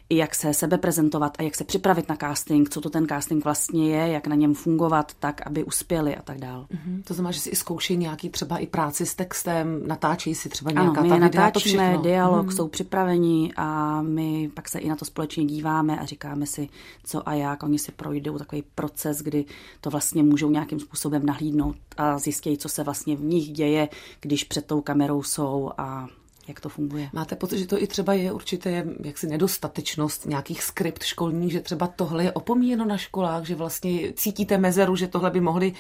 i 0.10 0.18
jak 0.18 0.36
se 0.36 0.54
sebe 0.54 0.78
prezentovat 0.78 1.36
a 1.40 1.44
jak 1.44 1.56
se 1.56 1.64
připravit 1.64 2.10
na 2.10 2.16
casting, 2.16 2.70
co 2.70 2.82
to 2.82 2.90
ten 2.90 3.08
casting 3.08 3.44
vlastně 3.44 3.96
je, 3.96 4.14
jak 4.14 4.28
na 4.28 4.36
něm 4.36 4.54
fungovat 4.54 5.14
tak, 5.20 5.48
aby 5.48 5.64
uspěli 5.64 6.16
a 6.16 6.22
tak 6.22 6.38
dál. 6.38 6.68
Mm-hmm. 6.72 7.04
To 7.04 7.14
znamená, 7.14 7.32
že 7.32 7.40
si 7.40 7.50
i 7.50 7.56
zkouší 7.56 7.98
nějaký 7.98 8.30
třeba 8.30 8.58
i 8.58 8.68
práci 8.68 9.06
s 9.06 9.16
textem, 9.16 9.88
natáčí 9.92 10.36
si 10.36 10.50
třeba 10.50 10.72
nějaká 10.72 10.92
ano, 10.92 11.02
my 11.02 11.10
ta 11.10 11.16
videa, 11.16 11.46
natáčíme, 11.46 11.94
to 11.96 12.02
dialog, 12.02 12.48
mm-hmm. 12.48 12.56
jsou 12.56 12.68
připraveni 12.68 13.54
a 13.58 14.02
my 14.02 14.52
pak 14.54 14.70
se 14.70 14.80
i 14.80 14.90
na 14.90 14.96
to 14.96 15.06
společně 15.06 15.46
díváme 15.46 16.00
a 16.00 16.06
říkáme 16.06 16.46
si, 16.46 16.70
co 17.04 17.30
a 17.30 17.34
jak. 17.34 17.64
Oni 17.64 17.80
si 17.80 17.92
projdou 17.92 18.38
takový 18.38 18.64
proces, 18.76 19.22
kdy 19.22 19.46
to 19.82 19.90
vlastně 19.90 20.24
můžou 20.24 20.50
nějakým 20.50 20.80
způsobem 20.80 21.26
nahlídnout 21.26 21.76
a 21.98 22.18
zjistějí, 22.20 22.58
co 22.58 22.70
se 22.70 22.84
vlastně 22.84 23.16
v 23.16 23.24
nich 23.24 23.52
děje, 23.52 23.90
když 24.22 24.44
před 24.44 24.66
tou 24.66 24.82
kamerou 24.82 25.24
jsou 25.24 25.72
a 25.78 26.08
jak 26.52 26.60
to 26.60 26.70
funguje. 26.70 27.10
Máte 27.14 27.36
pocit, 27.36 27.58
že 27.58 27.68
to 27.68 27.82
i 27.84 27.88
třeba 27.88 28.14
je 28.14 28.32
určitě 28.32 28.86
jaksi 29.04 29.28
nedostatečnost 29.28 30.26
nějakých 30.26 30.64
skript 30.64 31.04
školních, 31.04 31.52
že 31.52 31.60
třeba 31.60 31.88
tohle 31.88 32.24
je 32.24 32.32
opomíjeno 32.32 32.86
na 32.86 32.98
školách, 32.98 33.46
že 33.46 33.56
vlastně 33.56 34.14
cítíte 34.14 34.58
mezeru, 34.58 34.96
že 34.96 35.08
tohle 35.08 35.30
by 35.30 35.42
mohli 35.42 35.74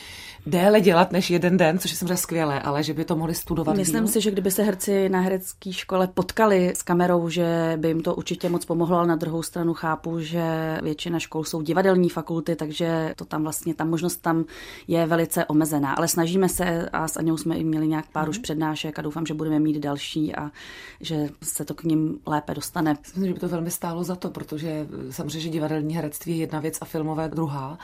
déle 0.45 0.81
dělat 0.81 1.11
než 1.11 1.29
jeden 1.29 1.57
den, 1.57 1.79
což 1.79 1.91
je 1.91 1.97
samozřejmě 1.97 2.17
skvělé, 2.17 2.61
ale 2.61 2.83
že 2.83 2.93
by 2.93 3.05
to 3.05 3.15
mohli 3.15 3.35
studovat. 3.35 3.75
Myslím 3.75 4.03
díl? 4.03 4.13
si, 4.13 4.21
že 4.21 4.31
kdyby 4.31 4.51
se 4.51 4.63
herci 4.63 5.09
na 5.09 5.19
herecké 5.19 5.73
škole 5.73 6.07
potkali 6.07 6.69
s 6.75 6.81
kamerou, 6.81 7.29
že 7.29 7.73
by 7.77 7.87
jim 7.87 8.01
to 8.01 8.15
určitě 8.15 8.49
moc 8.49 8.65
pomohlo, 8.65 8.97
ale 8.97 9.07
na 9.07 9.15
druhou 9.15 9.43
stranu 9.43 9.73
chápu, 9.73 10.19
že 10.19 10.77
většina 10.83 11.19
škol 11.19 11.43
jsou 11.43 11.61
divadelní 11.61 12.09
fakulty, 12.09 12.55
takže 12.55 13.13
to 13.15 13.25
tam 13.25 13.43
vlastně, 13.43 13.73
ta 13.73 13.85
možnost 13.85 14.17
tam 14.17 14.45
je 14.87 15.05
velice 15.05 15.45
omezená. 15.45 15.93
Ale 15.93 16.07
snažíme 16.07 16.49
se 16.49 16.89
a 16.89 17.07
s 17.07 17.17
Aňou 17.17 17.37
jsme 17.37 17.55
i 17.55 17.63
měli 17.63 17.87
nějak 17.87 18.05
pár 18.11 18.23
mm. 18.23 18.29
už 18.29 18.37
přednášek 18.37 18.99
a 18.99 19.01
doufám, 19.01 19.25
že 19.25 19.33
budeme 19.33 19.59
mít 19.59 19.77
další 19.77 20.35
a 20.35 20.51
že 21.01 21.29
se 21.43 21.65
to 21.65 21.73
k 21.73 21.83
ním 21.83 22.19
lépe 22.27 22.53
dostane. 22.53 22.97
Myslím, 23.01 23.25
že 23.25 23.33
by 23.33 23.39
to 23.39 23.47
velmi 23.47 23.71
stálo 23.71 24.03
za 24.03 24.15
to, 24.15 24.29
protože 24.29 24.87
samozřejmě, 25.09 25.49
divadelní 25.49 25.95
herectví 25.95 26.31
je 26.31 26.39
jedna 26.39 26.59
věc 26.59 26.77
a 26.81 26.85
filmové 26.85 27.29
druhá 27.29 27.77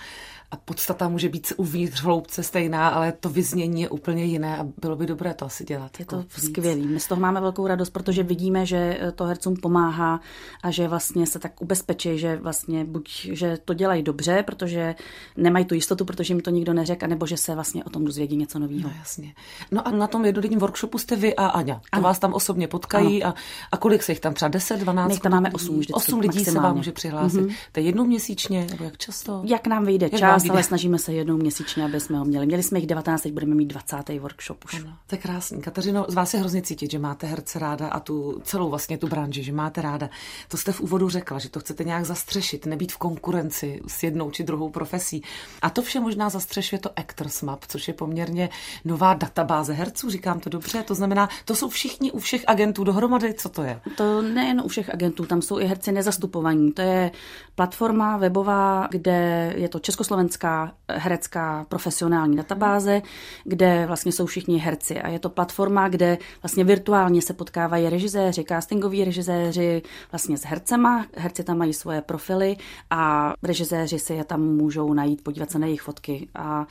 a 0.51 0.55
podstata 0.55 1.09
může 1.09 1.29
být 1.29 1.53
uvnitř 1.57 2.01
hloubce 2.01 2.43
stejná, 2.43 2.87
ale 2.87 3.11
to 3.11 3.29
vyznění 3.29 3.81
je 3.81 3.89
úplně 3.89 4.25
jiné 4.25 4.57
a 4.57 4.67
bylo 4.81 4.95
by 4.95 5.05
dobré 5.05 5.33
to 5.33 5.45
asi 5.45 5.63
dělat. 5.63 5.99
Je 5.99 6.03
jako 6.03 6.15
to 6.15 6.41
skvělé. 6.41 6.81
My 6.81 6.99
z 6.99 7.07
toho 7.07 7.21
máme 7.21 7.41
velkou 7.41 7.67
radost, 7.67 7.89
protože 7.89 8.23
vidíme, 8.23 8.65
že 8.65 8.99
to 9.15 9.23
hercům 9.23 9.55
pomáhá 9.55 10.19
a 10.63 10.71
že 10.71 10.87
vlastně 10.87 11.27
se 11.27 11.39
tak 11.39 11.61
ubezpečí, 11.61 12.19
že 12.19 12.35
vlastně 12.35 12.85
buď, 12.85 13.09
že 13.31 13.57
to 13.65 13.73
dělají 13.73 14.03
dobře, 14.03 14.43
protože 14.47 14.95
nemají 15.37 15.65
tu 15.65 15.75
jistotu, 15.75 16.05
protože 16.05 16.33
jim 16.33 16.41
to 16.41 16.49
nikdo 16.49 16.73
neřekl, 16.73 17.07
nebo 17.07 17.25
že 17.25 17.37
se 17.37 17.55
vlastně 17.55 17.83
o 17.83 17.89
tom 17.89 18.05
dozvědí 18.05 18.35
něco 18.37 18.59
nového. 18.59 18.89
No, 18.89 18.93
jasně. 18.99 19.33
No 19.71 19.87
a 19.87 19.91
na 19.91 20.07
tom 20.07 20.25
jednodenním 20.25 20.59
workshopu 20.59 20.97
jste 20.97 21.15
vy 21.15 21.35
a 21.35 21.47
Aňa. 21.47 21.75
To 21.75 21.81
ano. 21.91 22.03
vás 22.03 22.19
tam 22.19 22.33
osobně 22.33 22.67
potkají 22.67 23.23
a, 23.23 23.33
a 23.71 23.77
kolik 23.77 24.03
se 24.03 24.11
jich 24.11 24.19
tam 24.19 24.33
třeba 24.33 24.49
10, 24.49 24.79
12? 24.79 25.13
My 25.13 25.19
tam 25.19 25.31
máme 25.31 25.51
8 25.51 25.75
vždycky, 25.75 25.93
8 25.93 26.19
lidí 26.19 26.27
maximálně. 26.27 26.51
se 26.51 26.59
vám 26.59 26.77
může 26.77 26.91
přihlásit. 26.91 27.41
Mm-hmm. 27.41 27.55
To 27.71 27.79
je 27.79 27.85
jednou 27.85 28.05
měsíčně, 28.05 28.67
nebo 28.69 28.83
jak 28.83 28.97
často? 28.97 29.41
Jak 29.45 29.67
nám 29.67 29.85
vyjde 29.85 30.09
čas, 30.39 30.49
ale 30.49 30.63
snažíme 30.63 30.99
se 30.99 31.13
jednou 31.13 31.37
měsíčně, 31.37 31.85
aby 31.85 31.99
jsme 31.99 32.17
ho 32.17 32.25
měli. 32.25 32.45
Měli 32.45 32.63
jsme 32.63 32.79
jich 32.79 32.87
19, 32.87 33.21
teď 33.21 33.33
budeme 33.33 33.55
mít 33.55 33.65
20. 33.65 34.19
workshop 34.19 34.65
už. 34.65 34.73
Ano, 34.73 34.93
to 35.07 35.15
je 35.15 35.19
krásný. 35.19 35.61
Kateřino, 35.61 36.05
z 36.07 36.13
vás 36.13 36.33
je 36.33 36.39
hrozně 36.39 36.61
cítit, 36.61 36.91
že 36.91 36.99
máte 36.99 37.27
herce 37.27 37.59
ráda 37.59 37.87
a 37.87 37.99
tu 37.99 38.41
celou 38.43 38.69
vlastně 38.69 38.97
tu 38.97 39.07
branži, 39.07 39.43
že 39.43 39.51
máte 39.51 39.81
ráda. 39.81 40.09
To 40.47 40.57
jste 40.57 40.71
v 40.71 40.81
úvodu 40.81 41.09
řekla, 41.09 41.39
že 41.39 41.49
to 41.49 41.59
chcete 41.59 41.83
nějak 41.83 42.05
zastřešit, 42.05 42.65
nebýt 42.65 42.91
v 42.91 42.97
konkurenci 42.97 43.81
s 43.87 44.03
jednou 44.03 44.31
či 44.31 44.43
druhou 44.43 44.69
profesí. 44.69 45.23
A 45.61 45.69
to 45.69 45.81
vše 45.81 45.99
možná 45.99 46.29
zastřešuje 46.29 46.79
to 46.79 46.99
Actors 46.99 47.41
Map, 47.41 47.65
což 47.67 47.87
je 47.87 47.93
poměrně 47.93 48.49
nová 48.85 49.13
databáze 49.13 49.73
herců, 49.73 50.09
říkám 50.09 50.39
to 50.39 50.49
dobře. 50.49 50.83
To 50.83 50.95
znamená, 50.95 51.29
to 51.45 51.55
jsou 51.55 51.69
všichni 51.69 52.11
u 52.11 52.19
všech 52.19 52.43
agentů 52.47 52.83
dohromady, 52.83 53.33
co 53.33 53.49
to 53.49 53.63
je? 53.63 53.81
To 53.97 54.21
nejen 54.21 54.61
u 54.65 54.67
všech 54.67 54.93
agentů, 54.93 55.25
tam 55.25 55.41
jsou 55.41 55.59
i 55.59 55.65
herci 55.65 55.91
nezastupovaní. 55.91 56.71
To 56.71 56.81
je 56.81 57.11
platforma 57.55 58.17
webová, 58.17 58.87
kde 58.91 59.53
je 59.57 59.69
to 59.69 59.79
československá 60.27 60.71
herecká 60.89 61.65
profesionální 61.69 62.37
databáze, 62.37 63.01
kde 63.43 63.85
vlastně 63.87 64.11
jsou 64.11 64.25
všichni 64.25 64.57
herci 64.57 65.01
a 65.01 65.09
je 65.09 65.19
to 65.19 65.29
platforma, 65.29 65.87
kde 65.87 66.17
vlastně 66.41 66.63
virtuálně 66.63 67.21
se 67.21 67.33
potkávají 67.33 67.89
režiséři, 67.89 68.43
castingoví 68.43 69.03
režiséři 69.03 69.81
vlastně 70.11 70.37
s 70.37 70.45
hercema, 70.45 71.05
herci 71.15 71.43
tam 71.43 71.57
mají 71.57 71.73
svoje 71.73 72.01
profily 72.01 72.57
a 72.89 73.33
režiséři 73.43 73.99
si 73.99 74.13
je 74.13 74.23
tam 74.23 74.41
můžou 74.41 74.93
najít, 74.93 75.23
podívat 75.23 75.51
se 75.51 75.59
na 75.59 75.67
jejich 75.67 75.81
fotky 75.81 76.27
a 76.35 76.65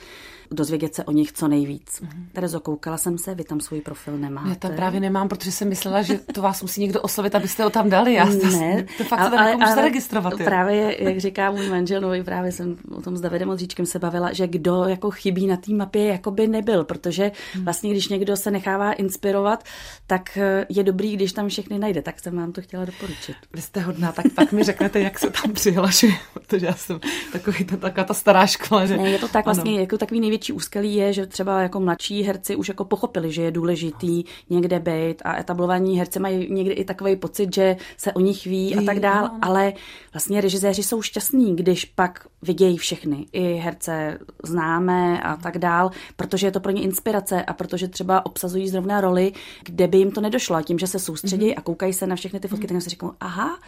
dozvědět 0.50 0.94
se 0.94 1.04
o 1.04 1.12
nich 1.12 1.32
co 1.32 1.48
nejvíc. 1.48 2.02
Mm-hmm. 2.02 2.26
Terezo, 2.32 2.60
koukala 2.60 2.96
jsem 2.96 3.18
se, 3.18 3.34
vy 3.34 3.44
tam 3.44 3.60
svůj 3.60 3.80
profil 3.80 4.18
nemáte. 4.18 4.48
Já 4.48 4.54
tam 4.54 4.72
právě 4.76 5.00
nemám, 5.00 5.28
protože 5.28 5.52
jsem 5.52 5.68
myslela, 5.68 6.02
že 6.02 6.18
to 6.18 6.42
vás 6.42 6.62
musí 6.62 6.80
někdo 6.80 7.00
oslovit, 7.00 7.34
abyste 7.34 7.62
ho 7.62 7.70
tam 7.70 7.90
dali. 7.90 8.14
Já 8.14 8.24
ne, 8.24 8.86
to 8.98 9.04
fakt 9.04 9.20
ale, 9.20 9.54
ale, 9.54 9.74
zaregistrovat. 9.74 10.34
Právě, 10.44 11.04
jak 11.04 11.20
říká 11.20 11.50
můj 11.50 11.68
manžel, 11.70 12.00
no, 12.00 12.24
právě 12.24 12.52
jsem 12.52 12.76
o 12.94 13.02
tom 13.02 13.16
s 13.16 13.20
Davidem 13.20 13.45
Odříčkem 13.50 13.86
se 13.86 13.98
bavila, 13.98 14.32
že 14.32 14.46
kdo 14.46 14.84
jako 14.84 15.10
chybí 15.10 15.46
na 15.46 15.56
té 15.56 15.72
mapě, 15.72 16.04
jako 16.04 16.30
by 16.30 16.46
nebyl, 16.46 16.84
protože 16.84 17.30
hmm. 17.52 17.64
vlastně, 17.64 17.90
když 17.90 18.08
někdo 18.08 18.36
se 18.36 18.50
nechává 18.50 18.92
inspirovat, 18.92 19.64
tak 20.06 20.36
eh, 20.36 20.66
je 20.68 20.82
dobrý, 20.82 21.16
když 21.16 21.32
tam 21.32 21.48
všechny 21.48 21.78
najde. 21.78 22.02
Tak 22.02 22.20
jsem 22.20 22.36
vám 22.36 22.52
to 22.52 22.62
chtěla 22.62 22.84
doporučit. 22.84 23.36
Vy 23.54 23.62
jste 23.62 23.80
hodná, 23.80 24.12
tak 24.12 24.26
pak 24.34 24.52
mi 24.52 24.64
řeknete, 24.64 25.00
jak 25.00 25.18
se 25.18 25.30
tam 25.30 25.52
přihlašuje, 25.52 26.12
protože 26.34 26.66
já 26.66 26.74
jsem 26.74 27.00
takový, 27.32 27.64
ta, 27.64 27.76
taková 27.76 28.04
ta 28.04 28.14
stará 28.14 28.46
škola. 28.46 28.86
Že... 28.86 28.96
Ne, 28.96 29.10
je 29.10 29.18
to 29.18 29.28
tak 29.28 29.44
vlastně, 29.44 29.70
ano. 29.70 29.80
jako 29.80 29.98
takový 29.98 30.20
největší 30.20 30.52
úskalí 30.52 30.94
je, 30.94 31.12
že 31.12 31.26
třeba 31.26 31.62
jako 31.62 31.80
mladší 31.80 32.22
herci 32.22 32.56
už 32.56 32.68
jako 32.68 32.84
pochopili, 32.84 33.32
že 33.32 33.42
je 33.42 33.50
důležitý 33.50 34.24
někde 34.50 34.80
být 34.80 35.22
a 35.24 35.38
etablovaní 35.38 35.98
herci 35.98 36.20
mají 36.20 36.52
někdy 36.52 36.74
i 36.74 36.84
takový 36.84 37.16
pocit, 37.16 37.54
že 37.54 37.76
se 37.96 38.12
o 38.12 38.20
nich 38.20 38.44
ví 38.44 38.76
a 38.76 38.82
tak 38.82 39.00
dál, 39.00 39.30
ale 39.42 39.72
vlastně 40.12 40.40
režiséři 40.40 40.82
jsou 40.82 41.02
šťastní, 41.02 41.56
když 41.56 41.84
pak 41.84 42.26
vidějí 42.42 42.76
všechny, 42.76 43.26
i 43.36 43.54
herce 43.54 44.18
známe 44.42 45.22
a 45.22 45.36
tak 45.36 45.58
dál, 45.58 45.90
protože 46.16 46.46
je 46.46 46.50
to 46.50 46.60
pro 46.60 46.72
ně 46.72 46.82
inspirace 46.82 47.44
a 47.44 47.52
protože 47.52 47.88
třeba 47.88 48.26
obsazují 48.26 48.68
zrovna 48.68 49.00
roli, 49.00 49.32
kde 49.64 49.88
by 49.88 49.98
jim 49.98 50.10
to 50.10 50.20
nedošlo. 50.20 50.56
A 50.56 50.62
tím, 50.62 50.78
že 50.78 50.86
se 50.86 50.98
soustředí 50.98 51.50
mm-hmm. 51.50 51.58
a 51.58 51.62
koukají 51.62 51.92
se 51.92 52.06
na 52.06 52.16
všechny 52.16 52.40
ty 52.40 52.48
fotky, 52.48 52.66
mm-hmm. 52.66 52.72
tak 52.72 52.82
si 52.82 52.90
říkají, 52.90 53.12
aha, 53.20 53.58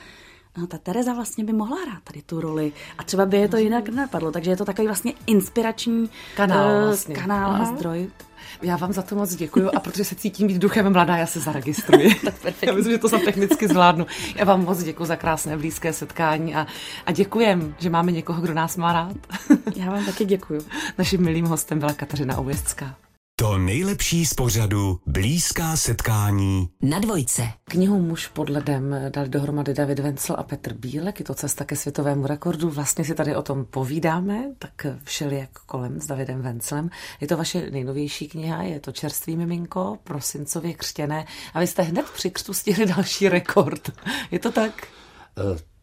no 0.59 0.67
ta 0.67 0.79
Tereza 0.79 1.13
vlastně 1.13 1.45
by 1.45 1.53
mohla 1.53 1.77
hrát 1.83 2.03
tady 2.05 2.23
tu 2.23 2.41
roli 2.41 2.73
a 2.99 3.05
třeba 3.05 3.27
by 3.27 3.37
je 3.37 3.49
to 3.49 3.57
jinak 3.57 3.89
nenapadlo, 3.89 4.33
takže 4.33 4.51
je 4.51 4.57
to 4.57 4.65
takový 4.65 4.87
vlastně 4.87 5.13
inspirační 5.27 6.11
kanál, 6.37 6.77
uh, 6.77 6.85
vlastně. 6.85 7.15
kanál 7.15 7.63
a 7.63 7.65
zdroj. 7.65 8.11
Já 8.63 8.77
vám 8.77 8.93
za 8.93 9.03
to 9.03 9.15
moc 9.15 9.35
děkuji 9.35 9.71
a 9.71 9.81
protože 9.81 10.05
se 10.05 10.15
cítím 10.15 10.47
být 10.47 10.59
duchem 10.59 10.93
mladá, 10.93 11.17
já 11.17 11.27
se 11.27 11.41
zaregistruji. 11.41 12.15
tak 12.43 12.55
Já 12.63 12.73
myslím, 12.73 12.93
že 12.93 12.99
to 12.99 13.09
za 13.09 13.19
technicky 13.19 13.69
zvládnu. 13.69 14.07
Já 14.35 14.45
vám 14.45 14.65
moc 14.65 14.83
děkuji 14.83 15.05
za 15.05 15.17
krásné 15.17 15.57
blízké 15.57 15.93
setkání 15.93 16.55
a, 16.55 16.67
a 17.07 17.13
děkujem, 17.13 17.75
že 17.79 17.91
máme 17.91 18.13
někoho, 18.13 18.43
kdo 18.43 18.55
nás 18.55 18.77
má 18.77 18.93
rád. 18.93 19.17
Já 19.77 19.91
vám 19.91 20.05
taky 20.05 20.25
děkuji. 20.25 20.61
Naším 20.99 21.25
milým 21.25 21.47
hostem 21.47 21.79
byla 21.79 21.93
Kateřina 21.93 22.39
Oujestská. 22.39 23.08
To 23.41 23.59
nejlepší 23.59 24.27
z 24.27 24.35
pořadu 24.35 25.01
Blízká 25.07 25.77
setkání 25.77 26.69
na 26.83 26.99
dvojce. 26.99 27.43
Knihu 27.65 28.03
Muž 28.03 28.27
pod 28.27 28.49
ledem 28.49 28.97
dali 29.09 29.29
dohromady 29.29 29.75
David 29.75 29.99
Vencel 29.99 30.37
a 30.39 30.43
Petr 30.43 30.75
Bílek. 30.75 31.19
Je 31.19 31.25
to 31.25 31.35
cesta 31.35 31.65
ke 31.65 31.77
světovému 31.77 32.27
rekordu. 32.27 32.71
Vlastně 32.71 33.05
si 33.05 33.15
tady 33.15 33.37
o 33.37 33.43
tom 33.43 33.65
povídáme, 33.65 34.45
tak 34.59 34.87
všelijak 35.05 35.51
kolem 35.67 36.01
s 36.01 36.07
Davidem 36.07 36.43
Venclem. 36.43 36.91
Je 37.21 37.27
to 37.27 37.37
vaše 37.37 37.71
nejnovější 37.71 38.29
kniha, 38.29 38.63
je 38.63 38.81
to 38.81 38.93
Čerstvý 38.93 39.37
miminko, 39.37 39.99
prosincově 40.05 40.75
křtěné. 40.75 41.27
A 41.55 41.61
vy 41.61 41.67
jste 41.67 41.83
hned 41.83 42.11
při 42.11 42.31
křtu 42.31 42.55
stihli 42.55 42.87
další 42.87 43.29
rekord. 43.29 43.91
Je 44.31 44.39
to 44.39 44.53
tak? 44.53 44.87
Uh. 45.53 45.78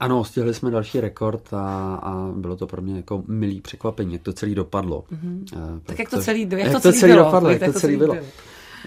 Ano, 0.00 0.24
stihli 0.24 0.54
jsme 0.54 0.70
další 0.70 1.00
rekord 1.00 1.54
a, 1.54 1.94
a 1.94 2.32
bylo 2.36 2.56
to 2.56 2.66
pro 2.66 2.82
mě 2.82 2.96
jako 2.96 3.22
milý 3.26 3.60
překvapení, 3.60 4.12
jak 4.12 4.22
to 4.22 4.32
celý 4.32 4.54
dopadlo. 4.54 5.04
Mm-hmm. 5.12 5.72
Uh, 5.74 5.80
tak 5.82 5.98
jak 5.98 6.10
to 6.10 6.20
celý, 6.22 6.40
jak, 6.50 6.52
jak 6.52 6.72
to 6.72 6.80
celý, 6.80 6.98
celý 6.98 7.12
dopadlo, 7.12 7.50
jak 7.50 7.64
to 7.64 7.80
celý 7.80 7.96
bylo. 7.96 8.14
bylo. 8.14 8.26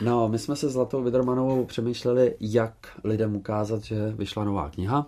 No, 0.01 0.29
my 0.29 0.39
jsme 0.39 0.55
se 0.55 0.69
s 0.69 0.71
Zlatou 0.73 1.03
Vidromanovou 1.03 1.65
přemýšleli, 1.65 2.35
jak 2.39 2.73
lidem 3.03 3.35
ukázat, 3.35 3.83
že 3.83 4.11
vyšla 4.15 4.43
nová 4.43 4.69
kniha 4.69 5.05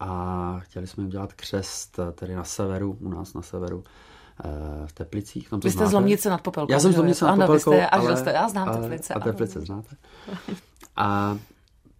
a 0.00 0.58
chtěli 0.58 0.86
jsme 0.86 1.04
udělat 1.04 1.32
křest 1.32 2.00
tedy 2.14 2.34
na 2.34 2.44
severu, 2.44 2.96
u 3.00 3.08
nás 3.08 3.34
na 3.34 3.42
severu, 3.42 3.84
v 4.86 4.92
Teplicích. 4.92 5.48
Tam 5.50 5.60
to 5.60 5.68
vy 5.68 5.72
jste 5.72 5.78
znáte? 5.78 5.90
z 5.90 5.94
Lomnice 5.94 6.30
nad 6.30 6.40
Popelkou. 6.40 6.72
Já 6.72 6.80
jsem 6.80 6.90
z 6.90 6.94
že 6.94 6.96
jo? 6.96 7.00
Lomnice 7.02 7.24
nad 7.24 7.30
Ano, 7.30 7.40
vy 7.40 7.46
Popelkou, 7.46 7.72
jste, 7.72 7.86
až 7.86 8.00
ale- 8.00 8.16
jste, 8.16 8.30
já 8.32 8.48
znám 8.48 8.68
a- 8.68 8.76
Teplice. 8.76 9.14
A 9.14 9.16
ano. 9.16 9.24
Teplice 9.24 9.60
znáte. 9.60 9.96
A 10.96 11.38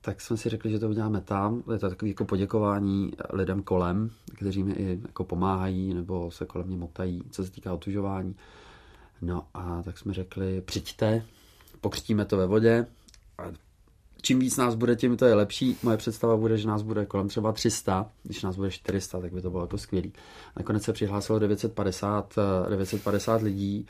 tak 0.07 0.21
jsme 0.21 0.37
si 0.37 0.49
řekli, 0.49 0.71
že 0.71 0.79
to 0.79 0.89
uděláme 0.89 1.21
tam. 1.21 1.63
Je 1.73 1.79
to 1.79 1.89
takové 1.89 2.09
jako 2.09 2.25
poděkování 2.25 3.13
lidem 3.33 3.63
kolem, 3.63 4.11
kteří 4.37 4.63
mi 4.63 4.73
i 4.73 5.01
jako 5.03 5.25
pomáhají 5.25 5.95
nebo 5.95 6.31
se 6.31 6.47
kolem 6.47 6.67
mě 6.67 6.77
motají, 6.77 7.23
co 7.31 7.45
se 7.45 7.51
týká 7.51 7.73
otužování. 7.73 8.37
No 9.23 9.47
a 9.55 9.83
tak 9.83 9.99
jsme 9.99 10.13
řekli, 10.13 10.61
přijďte, 10.61 11.23
pokřtíme 11.81 12.25
to 12.25 12.37
ve 12.37 12.47
vodě. 12.47 12.87
A 13.39 13.43
čím 14.23 14.39
víc 14.39 14.57
nás 14.57 14.75
bude, 14.75 14.97
tím 14.97 15.17
to 15.17 15.25
je 15.25 15.35
lepší. 15.35 15.77
Moje 15.83 15.97
představa 15.97 16.37
bude, 16.37 16.59
že 16.59 16.69
nás 16.69 16.83
bude 16.83 17.07
kolem 17.07 17.29
třeba 17.29 17.53
300. 17.53 18.11
Když 18.23 18.43
nás 18.43 18.57
bude 18.57 18.71
400, 18.71 19.21
tak 19.21 19.33
by 19.33 19.43
to 19.43 19.51
bylo 19.51 19.63
jako 19.63 19.79
skvělý. 19.79 20.13
Nakonec 20.57 20.83
se 20.83 20.93
přihlásilo 20.93 21.39
950, 21.39 22.35
eh, 22.67 22.71
950 22.71 23.43
lidí 23.43 23.87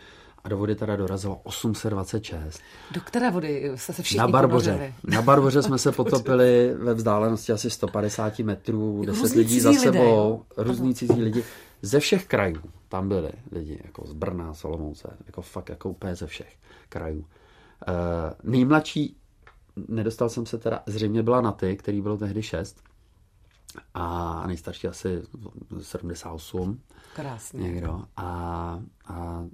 a 0.47 0.49
do 0.49 0.57
vody 0.59 0.75
teda 0.75 0.97
dorazilo 0.97 1.41
826. 1.43 2.61
Do 2.91 3.01
které 3.01 3.31
vody 3.31 3.73
jste 3.75 3.93
se 3.93 4.03
všichni 4.03 4.19
Na 4.19 4.29
Barboře. 4.29 4.71
ponořili? 4.73 4.95
Na 5.05 5.23
Barboře 5.23 5.63
jsme 5.63 5.79
se 5.79 5.93
potopili 5.97 6.75
ve 6.75 6.95
vzdálenosti 6.95 7.53
asi 7.53 7.71
150 7.71 8.39
metrů, 8.39 9.01
Jako 9.01 9.07
10 9.13 9.23
různí 9.23 9.39
lidí 9.39 9.61
za 9.61 9.71
lidé, 9.71 9.81
sebou, 9.83 9.99
jo? 10.05 10.43
různí 10.57 10.95
cizí 10.95 11.23
lidi. 11.23 11.45
Ze 11.83 12.01
všech 12.01 12.27
krajů 12.27 12.61
tam 12.89 13.09
byli 13.09 13.31
lidi, 13.53 13.81
jako 13.85 14.07
z 14.07 14.13
Brna, 14.13 14.55
z 14.55 14.65
Olomouce, 14.65 15.17
jako 15.27 15.43
fakt 15.43 15.69
jako 15.69 15.91
úplně 15.91 16.17
ze 16.17 16.27
všech 16.27 16.57
krajů. 16.89 17.19
Uh, 17.19 17.25
nejmladší, 18.43 19.17
nedostal 19.89 20.29
jsem 20.29 20.47
se 20.47 20.59
teda, 20.59 20.83
zřejmě 20.87 21.23
byla 21.23 21.41
na 21.41 21.53
ty, 21.53 21.77
který 21.77 22.01
bylo 22.01 22.17
tehdy 22.17 22.43
6 22.43 22.83
a 23.95 24.45
nejstarší 24.47 24.89
asi 24.89 25.23
78 25.81 26.81
Krásně. 27.17 27.63
někdo 27.63 28.03
a, 28.17 28.81
a 29.07 29.45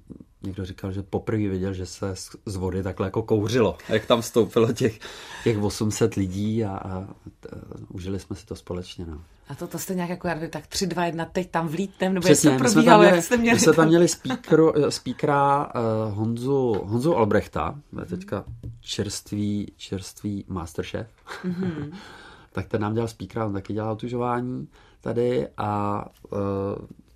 někdo 0.42 0.64
říkal, 0.64 0.92
že 0.92 1.02
poprvé 1.02 1.48
viděl, 1.48 1.74
že 1.74 1.86
se 1.86 2.16
z, 2.16 2.56
vody 2.56 2.82
takhle 2.82 3.06
jako 3.06 3.22
kouřilo, 3.22 3.78
jak 3.88 4.06
tam 4.06 4.20
vstoupilo 4.20 4.72
těch, 4.72 4.98
těch 5.44 5.62
800 5.62 6.14
lidí 6.14 6.64
a, 6.64 6.76
a 6.76 7.06
t, 7.40 7.48
užili 7.88 8.20
jsme 8.20 8.36
si 8.36 8.46
to 8.46 8.56
společně. 8.56 9.06
No. 9.06 9.20
A 9.48 9.54
to, 9.54 9.66
to 9.66 9.78
jste 9.78 9.94
nějak 9.94 10.10
jako, 10.10 10.28
nevím, 10.28 10.50
tak 10.50 10.66
3, 10.66 10.86
2, 10.86 11.04
1, 11.04 11.24
teď 11.24 11.50
tam 11.50 11.68
vlítnem, 11.68 12.14
nebo 12.14 12.24
Přesně, 12.24 12.50
jak 12.50 12.58
to 12.58 12.64
probíhalo, 12.64 13.02
měli, 13.02 13.16
jak 13.16 13.24
jste 13.24 13.36
měli 13.36 13.54
my 13.54 13.60
jsme 13.60 13.72
tam 13.72 13.88
měli 13.88 14.08
speaker, 14.08 14.60
speakera 14.88 15.72
uh, 15.74 16.14
Honzu, 16.14 16.82
Honzu 16.84 17.16
Albrechta, 17.16 17.78
je 18.00 18.06
teďka 18.06 18.44
čerstvý, 18.80 19.72
čerstvý 19.76 20.44
masterchef. 20.48 21.08
Mhm. 21.44 21.92
tak 22.52 22.68
ten 22.68 22.80
nám 22.80 22.94
dělal 22.94 23.08
speakera, 23.08 23.46
on 23.46 23.52
taky 23.52 23.72
dělal 23.72 23.96
tužování 23.96 24.68
tady 25.00 25.48
a 25.56 26.04
uh, 26.30 26.38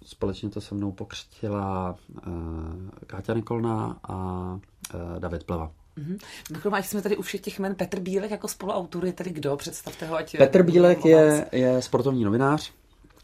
společně 0.06 0.50
to 0.50 0.60
se 0.60 0.74
mnou 0.74 0.92
pokřtila 0.92 1.96
uh, 2.26 2.32
Káťa 3.06 3.34
Nikolná 3.34 3.98
a 4.02 4.14
uh, 4.94 5.18
David 5.18 5.44
Pleva. 5.44 5.72
Mimochodem, 6.50 6.74
ať 6.74 6.86
jsme 6.86 7.02
tady 7.02 7.16
u 7.16 7.22
všech 7.22 7.40
těch 7.40 7.58
jmen, 7.58 7.74
Petr 7.74 8.00
Bílek 8.00 8.30
jako 8.30 8.48
spoluautor 8.48 9.06
je 9.06 9.12
tady 9.12 9.30
kdo? 9.30 9.56
Představte 9.56 10.06
ho, 10.06 10.16
ať... 10.16 10.36
Petr 10.36 10.62
Bílek 10.62 11.04
je, 11.04 11.46
je 11.52 11.82
sportovní 11.82 12.24
novinář, 12.24 12.72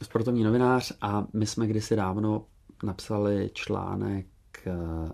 sportovní 0.03 0.45
novinář 0.45 0.93
a 1.01 1.27
my 1.33 1.47
jsme 1.47 1.67
kdysi 1.67 1.97
dávno 1.97 2.45
napsali 2.83 3.51
článek, 3.55 4.27
eh, 4.67 5.13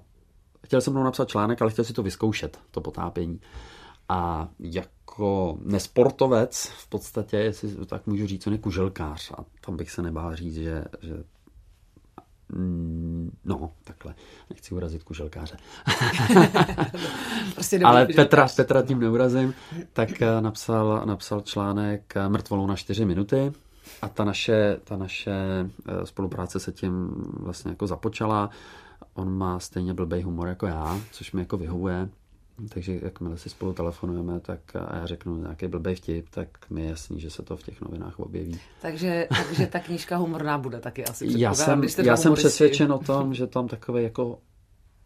chtěl 0.66 0.80
jsem 0.80 0.92
mnou 0.92 1.04
napsat 1.04 1.28
článek, 1.28 1.62
ale 1.62 1.70
chtěl 1.70 1.84
si 1.84 1.92
to 1.92 2.02
vyzkoušet, 2.02 2.58
to 2.70 2.80
potápění. 2.80 3.40
A 4.08 4.48
jako 4.58 5.58
nesportovec 5.64 6.66
v 6.66 6.88
podstatě, 6.88 7.37
jestli 7.37 7.87
tak 7.87 8.06
můžu 8.06 8.26
říct, 8.26 8.46
on 8.46 8.52
je 8.52 8.58
kuželkář 8.58 9.32
a 9.38 9.44
tam 9.66 9.76
bych 9.76 9.90
se 9.90 10.02
nebál 10.02 10.37
říct, 10.37 10.54
že, 10.54 10.84
že 11.02 11.25
no, 13.45 13.73
takhle, 13.85 14.14
nechci 14.50 14.75
urazit 14.75 15.05
kuželkáře. 15.05 15.57
Prostě 17.55 17.81
Ale 17.85 18.07
Petra, 18.07 18.49
Petra 18.57 18.83
tím 18.83 19.00
neurazím, 19.00 19.55
tak 19.93 20.23
eh, 20.23 20.40
napsal, 20.40 21.02
napsal 21.05 21.40
článek 21.40 22.17
eh, 22.17 22.28
Mrtvolou 22.28 22.67
na 22.67 22.76
4 22.76 23.05
minuty 23.05 23.52
a 24.02 24.09
ta 24.09 24.25
naše, 24.25 24.76
ta 24.85 24.97
naše 24.97 25.33
eh, 25.88 26.07
spolupráce 26.07 26.61
se 26.61 26.73
tím 26.73 27.11
vlastně 27.40 27.71
jako 27.71 27.87
započala. 27.87 28.50
On 29.14 29.38
má 29.38 29.61
stejně 29.61 29.94
blbej 29.94 30.22
humor 30.22 30.49
jako 30.49 30.66
já, 30.66 31.01
což 31.12 31.33
mi 31.33 31.40
jako 31.40 31.57
vyhovuje. 31.57 32.09
Takže 32.68 32.99
jakmile 33.03 33.38
si 33.38 33.49
spolu 33.49 33.73
telefonujeme, 33.73 34.40
tak 34.40 34.61
a 34.77 34.97
já 34.97 35.07
řeknu 35.07 35.40
nějaký 35.40 35.66
blbej 35.66 35.94
vtip, 35.94 36.29
tak 36.31 36.71
mi 36.71 36.83
je 36.83 36.88
jasný, 36.88 37.21
že 37.21 37.31
se 37.31 37.42
to 37.42 37.57
v 37.57 37.62
těch 37.62 37.81
novinách 37.81 38.18
objeví. 38.18 38.61
Takže, 38.83 39.29
takže 39.31 39.66
ta 39.66 39.79
knížka 39.79 40.16
humorná 40.16 40.59
bude 40.59 40.81
taky 40.81 41.05
asi. 41.05 41.27
Já 41.29 41.55
jsem, 41.55 41.83
já 42.03 42.16
jsem 42.16 42.35
přesvědčen 42.35 42.92
o 42.92 42.99
tom, 42.99 43.35
že 43.35 43.47
tam 43.47 43.68
takový 43.68 44.03
jako 44.03 44.38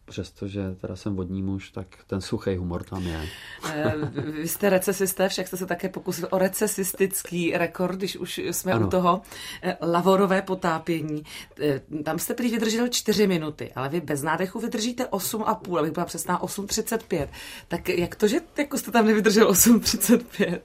přestože 0.05 0.75
teda 0.81 0.95
jsem 0.95 1.15
vodní 1.15 1.41
muž, 1.43 1.71
tak 1.71 1.87
ten 2.07 2.21
suchý 2.21 2.55
humor 2.55 2.83
tam 2.83 3.03
je. 3.03 3.21
Eh, 3.69 3.93
Vy 4.31 4.47
jste 4.47 4.69
recesisté, 4.69 5.29
však 5.29 5.47
jste 5.47 5.57
se 5.57 5.65
také 5.65 5.89
pokusil 5.89 6.27
o 6.31 6.37
recesistický 6.37 7.57
rekord, 7.57 7.95
když 7.97 8.17
už 8.17 8.37
jsme 8.37 8.71
Ano. 8.71 8.87
u 8.87 8.89
toho. 8.89 9.21
Eh, 9.61 9.77
Lavorové 9.81 10.41
potápění. 10.41 11.23
Eh, 11.61 11.81
Tam 12.03 12.19
jste 12.19 12.33
prý 12.33 12.51
vydržel 12.51 12.87
4 12.87 13.27
minuty, 13.27 13.71
ale 13.75 13.89
vy 13.89 14.01
bez 14.01 14.21
nádechu 14.21 14.59
vydržíte 14.59 15.05
8,5, 15.05 15.77
abych 15.79 15.91
byla 15.91 16.05
přesná 16.05 16.43
8,35. 16.43 17.29
Tak 17.67 17.89
jak 17.89 18.15
to, 18.15 18.27
že 18.27 18.37
jako 18.57 18.77
jste 18.77 18.91
tam 18.91 19.05
nevydržel 19.07 19.47
8,35 19.49 20.59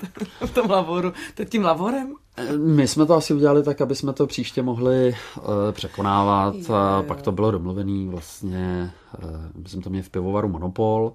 v 0.46 0.50
tom 0.54 0.70
lavoru? 0.70 1.12
To 1.34 1.44
tím 1.44 1.64
lavorem? 1.64 2.14
My 2.56 2.88
jsme 2.88 3.06
to 3.06 3.14
asi 3.14 3.34
udělali 3.34 3.62
tak, 3.62 3.80
aby 3.80 3.94
jsme 3.94 4.12
to 4.12 4.26
příště 4.26 4.62
mohli 4.62 5.14
uh, 5.36 5.44
překonávat. 5.72 6.54
Jo, 6.54 6.74
jo. 6.74 7.04
pak 7.06 7.22
to 7.22 7.32
bylo 7.32 7.50
domluvený 7.50 8.08
vlastně, 8.08 8.92
uh, 9.24 9.30
my 9.62 9.68
jsme 9.68 9.82
to 9.82 9.90
měli 9.90 10.02
v 10.02 10.10
pivovaru 10.10 10.48
Monopol 10.48 11.12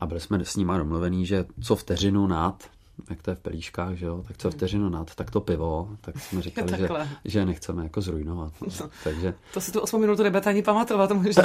a 0.00 0.06
byli 0.06 0.20
jsme 0.20 0.44
s 0.44 0.56
nimi 0.56 0.72
domluvený, 0.76 1.26
že 1.26 1.44
co 1.60 1.76
vteřinu 1.76 2.26
nad, 2.26 2.62
jak 3.10 3.22
to 3.22 3.30
je 3.30 3.34
v 3.34 3.40
pelíškách, 3.40 3.94
že 3.94 4.06
jo, 4.06 4.24
tak 4.28 4.38
co 4.38 4.50
vteřinu 4.50 4.88
nad, 4.88 5.14
tak 5.14 5.30
to 5.30 5.40
pivo, 5.40 5.88
tak 6.00 6.20
jsme 6.20 6.42
říkali, 6.42 6.68
že, 6.78 6.88
že 7.24 7.44
nechceme 7.46 7.82
jako 7.82 8.00
zrujnovat. 8.00 8.52
No. 8.80 8.88
Takže, 9.04 9.34
To 9.54 9.60
si 9.60 9.72
tu 9.72 9.80
8 9.80 10.00
minutu 10.00 10.22
nebudete 10.22 10.50
ani 10.50 10.62
pamatovat, 10.62 11.12
možná. 11.12 11.42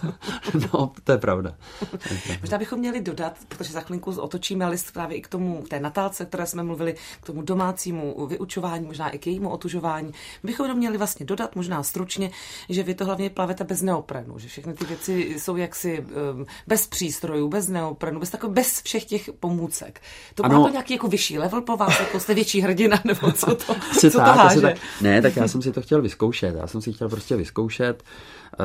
no, 0.72 0.92
to 1.04 1.12
je 1.12 1.18
pravda. 1.18 1.54
To 1.80 1.86
je 1.94 1.98
pravda. 1.98 2.40
Možná 2.40 2.58
bychom 2.58 2.78
měli 2.78 3.00
dodat, 3.00 3.38
protože 3.48 3.72
za 3.72 3.80
chvilinku 3.80 4.10
otočíme 4.20 4.68
list 4.68 4.90
právě 4.92 5.16
i 5.16 5.22
k 5.22 5.28
tomu, 5.28 5.62
k 5.62 5.68
té 5.68 5.80
natálce, 5.80 6.26
které 6.26 6.46
jsme 6.46 6.62
mluvili, 6.62 6.94
k 7.20 7.26
tomu 7.26 7.42
domácímu 7.42 8.26
vyučování, 8.26 8.86
možná 8.86 9.08
i 9.10 9.18
k 9.18 9.26
jejímu 9.26 9.48
otužování. 9.48 10.12
Bychom 10.42 10.64
jenom 10.64 10.78
měli 10.78 10.98
vlastně 10.98 11.26
dodat, 11.26 11.56
možná 11.56 11.82
stručně, 11.82 12.30
že 12.68 12.82
vy 12.82 12.94
to 12.94 13.04
hlavně 13.04 13.30
plavete 13.30 13.64
bez 13.64 13.82
neoprenu, 13.82 14.38
že 14.38 14.48
všechny 14.48 14.74
ty 14.74 14.84
věci 14.84 15.34
jsou 15.38 15.56
jaksi 15.56 16.00
um, 16.34 16.46
bez 16.66 16.86
přístrojů, 16.86 17.48
bez 17.48 17.68
neoprenu, 17.68 18.20
bez 18.20 18.30
takové, 18.30 18.52
bez 18.52 18.82
všech 18.82 19.04
těch 19.04 19.30
pomůcek. 19.40 20.00
To 20.34 20.42
má 20.42 20.48
Ano. 20.48 20.64
to 20.64 20.68
nějaký 20.68 20.89
jako 20.94 21.08
vyšší 21.08 21.38
level 21.38 21.60
po 21.60 21.76
vás, 21.76 22.00
jako 22.00 22.20
jste 22.20 22.34
větší 22.34 22.60
hrdina, 22.60 23.00
nebo 23.04 23.32
co 23.32 23.46
to, 23.46 23.74
co 24.00 24.10
to 24.10 24.18
tak, 24.18 24.36
háže? 24.36 24.60
tak. 24.60 24.76
Ne, 25.00 25.22
tak 25.22 25.36
já 25.36 25.48
jsem 25.48 25.62
si 25.62 25.72
to 25.72 25.82
chtěl 25.82 26.02
vyzkoušet. 26.02 26.54
Já 26.54 26.66
jsem 26.66 26.80
si 26.80 26.92
chtěl 26.92 27.08
prostě 27.08 27.36
vyzkoušet, 27.36 28.02
eh, 28.52 28.56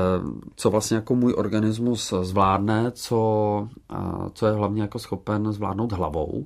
co 0.55 0.69
vlastně 0.69 0.95
jako 0.95 1.15
můj 1.15 1.33
organismus 1.37 2.13
zvládne, 2.21 2.91
co, 2.91 3.67
eh, 3.93 3.95
co 4.33 4.45
je 4.45 4.53
hlavně 4.53 4.81
jako 4.81 4.99
schopen 4.99 5.53
zvládnout 5.53 5.91
hlavou. 5.91 6.45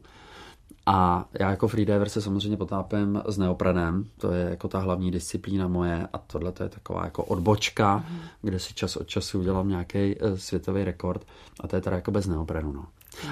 A 0.86 1.26
já 1.40 1.50
jako 1.50 1.68
freediver 1.68 2.10
se 2.10 2.22
samozřejmě 2.22 2.58
potápím 2.58 3.22
s 3.28 3.38
neoprenem, 3.38 4.06
to 4.18 4.32
je 4.32 4.50
jako 4.50 4.68
ta 4.68 4.80
hlavní 4.80 5.12
disciplína 5.12 5.68
moje 5.68 6.08
a 6.14 6.18
tohle 6.18 6.52
to 6.52 6.64
je 6.64 6.70
taková 6.70 7.06
jako 7.06 7.24
odbočka, 7.24 8.06
kde 8.42 8.60
si 8.60 8.74
čas 8.74 8.96
od 8.96 9.08
času 9.08 9.40
udělám 9.40 9.70
nějaký 9.70 9.98
eh, 9.98 10.38
světový 10.38 10.84
rekord 10.84 11.26
a 11.60 11.68
to 11.68 11.76
je 11.76 11.82
teda 11.82 11.96
jako 11.96 12.12
bez 12.12 12.28
neoprenu. 12.28 12.72
No. 12.72 12.86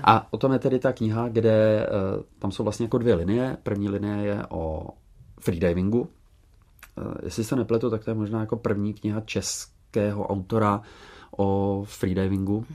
A 0.03 0.33
o 0.33 0.37
tom 0.37 0.53
je 0.53 0.59
tedy 0.59 0.79
ta 0.79 0.93
kniha, 0.93 1.29
kde 1.29 1.85
eh, 1.85 1.89
tam 2.39 2.51
jsou 2.51 2.63
vlastně 2.63 2.83
jako 2.83 2.97
dvě 2.97 3.15
linie. 3.15 3.57
První 3.63 3.89
linie 3.89 4.15
je 4.15 4.43
o 4.49 4.89
freedivingu. 5.39 6.09
Eh, 6.97 7.25
Jestli 7.25 7.43
se 7.43 7.55
nepletu, 7.55 7.89
tak 7.89 8.03
to 8.03 8.11
je 8.11 8.15
možná 8.15 8.39
jako 8.39 8.55
první 8.55 8.93
kniha 8.93 9.21
českého 9.21 10.27
autora 10.27 10.81
o 11.37 11.83
freedivingu. 11.87 12.65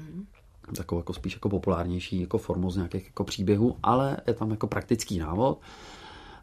Takovou 0.76 1.00
jako 1.00 1.12
spíš 1.12 1.34
jako 1.34 1.48
populárnější 1.48 2.20
jako 2.20 2.38
formu 2.38 2.70
z 2.70 2.76
nějakých 2.76 3.06
jako 3.06 3.24
příběhů, 3.24 3.76
ale 3.82 4.16
je 4.26 4.34
tam 4.34 4.50
jako 4.50 4.66
praktický 4.66 5.18
návod, 5.18 5.60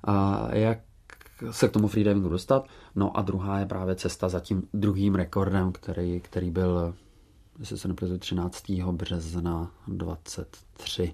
a 0.04 0.48
jak 0.56 0.80
se 1.52 1.68
k 1.68 1.72
tomu 1.72 1.88
freedivingu 1.88 2.30
dostat. 2.30 2.68
No 2.96 3.18
a 3.18 3.22
druhá 3.22 3.60
je 3.60 3.66
právě 3.66 3.96
cesta 3.96 4.30
za 4.30 4.40
tím 4.40 4.68
druhým 4.74 5.16
rekordem, 5.16 5.72
který, 5.72 6.22
který 6.22 6.52
byl, 6.52 6.94
jestli 7.60 7.78
se 7.78 7.88
nepletu, 7.88 8.18
13. 8.18 8.64
března 8.92 9.72
23 9.88 11.14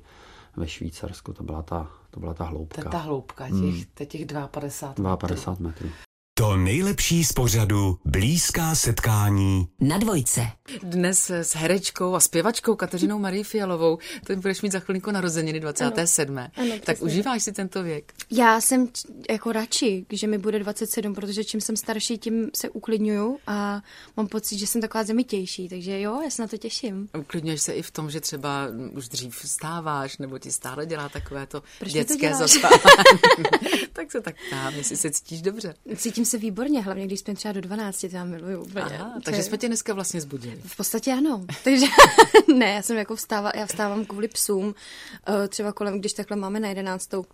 ve 0.55 0.67
Švýcarsku. 0.67 1.34
To 1.34 1.43
byla 1.43 1.62
ta, 1.62 1.91
to 2.12 2.19
byla 2.19 2.34
ta 2.34 2.43
To 2.45 2.49
hloubka. 2.49 2.81
je 2.81 2.89
ta 2.89 2.97
hloubka, 2.97 3.45
těch, 3.45 3.53
Hmm. 3.55 3.84
těch, 3.95 4.08
těch 4.08 4.25
52 4.51 5.12
metrů. 5.12 5.27
52 5.27 5.67
metrů. 5.69 5.89
To 6.38 6.58
nejlepší 6.58 7.24
z 7.24 7.34
pořadu 7.34 8.00
Blízká 8.06 8.76
setkání 8.76 9.67
Na 9.80 9.98
dvojce. 9.98 10.48
Dnes 10.84 11.30
s 11.30 11.56
herečkou 11.56 12.15
a 12.15 12.19
zpěvačkou 12.19 12.76
Kateřinou 12.76 13.19
Marie 13.19 13.43
Fialovou, 13.43 13.98
to 14.28 14.36
budeš 14.36 14.62
mít 14.62 14.71
za 14.71 14.80
chvilinku 14.80 15.12
narozeniny 15.12 15.60
27. 15.60 16.38
Ano, 16.38 16.50
ano, 16.58 16.69
tak 16.71 16.82
přesně. 16.82 17.06
užíváš 17.06 17.43
si 17.43 17.52
tento 17.52 17.84
věk? 17.84 18.13
Já 18.32 18.62
jsem 18.62 18.88
jako 19.30 19.52
radši, 19.52 20.06
že 20.12 20.28
mi 20.28 20.38
bude 20.38 20.60
27, 20.60 21.15
protože 21.15 21.43
čím 21.43 21.62
jsem 21.62 21.78
starší, 21.78 22.17
tím 22.17 22.50
se 22.56 22.69
uklidňuju 22.69 23.38
a 23.48 23.82
mám 24.17 24.28
pocit, 24.28 24.58
že 24.58 24.67
jsem 24.67 24.82
taková 24.82 25.04
zemitější, 25.04 25.69
takže 25.69 26.02
jo, 26.02 26.21
já 26.24 26.30
se 26.30 26.41
na 26.41 26.48
to 26.48 26.58
těším. 26.58 27.10
Uklidňuješ 27.19 27.62
se 27.62 27.74
i 27.74 27.82
v 27.82 27.91
tom, 27.91 28.12
že 28.12 28.21
třeba 28.21 28.67
už 28.93 29.10
dřív 29.10 29.36
vstáváš, 29.36 30.17
nebo 30.17 30.39
ti 30.39 30.52
stále 30.52 30.86
dělá 30.86 31.10
takové 31.10 31.48
to 31.48 31.63
Proč 31.80 31.91
dětské 31.91 32.36
zaspávání. 32.36 33.19
tak 33.93 34.12
se 34.12 34.21
tak 34.21 34.36
ptám, 34.48 34.74
jestli 34.74 34.98
se 34.98 35.12
cítíš 35.12 35.41
dobře. 35.41 35.74
Cítím 35.95 36.24
se 36.25 36.38
výborně, 36.38 36.81
hlavně 36.81 37.05
když 37.05 37.19
jsme 37.19 37.35
třeba 37.35 37.51
do 37.51 37.61
12, 37.61 38.01
to 38.01 38.07
já 38.11 38.23
miluju 38.23 38.61
úplně. 38.61 38.85
Aha, 38.85 39.19
takže 39.23 39.43
jsme 39.43 39.57
tě 39.57 39.67
dneska 39.67 39.93
vlastně 39.93 40.21
zbudili. 40.21 40.61
V 40.65 40.77
podstatě 40.77 41.11
ano. 41.11 41.45
Takže 41.63 41.85
ne, 42.55 42.65
já 42.65 42.81
jsem 42.81 42.97
jako 42.97 43.15
vstává, 43.15 43.51
já 43.55 43.65
vstávám 43.65 44.05
kvůli 44.05 44.27
psům, 44.27 44.75
eh, 45.27 45.47
třeba 45.47 45.71
kolem, 45.71 45.99
když 45.99 46.13
takhle 46.13 46.38
máme 46.38 46.59
na 46.59 46.69
jedenáctou, 46.69 47.25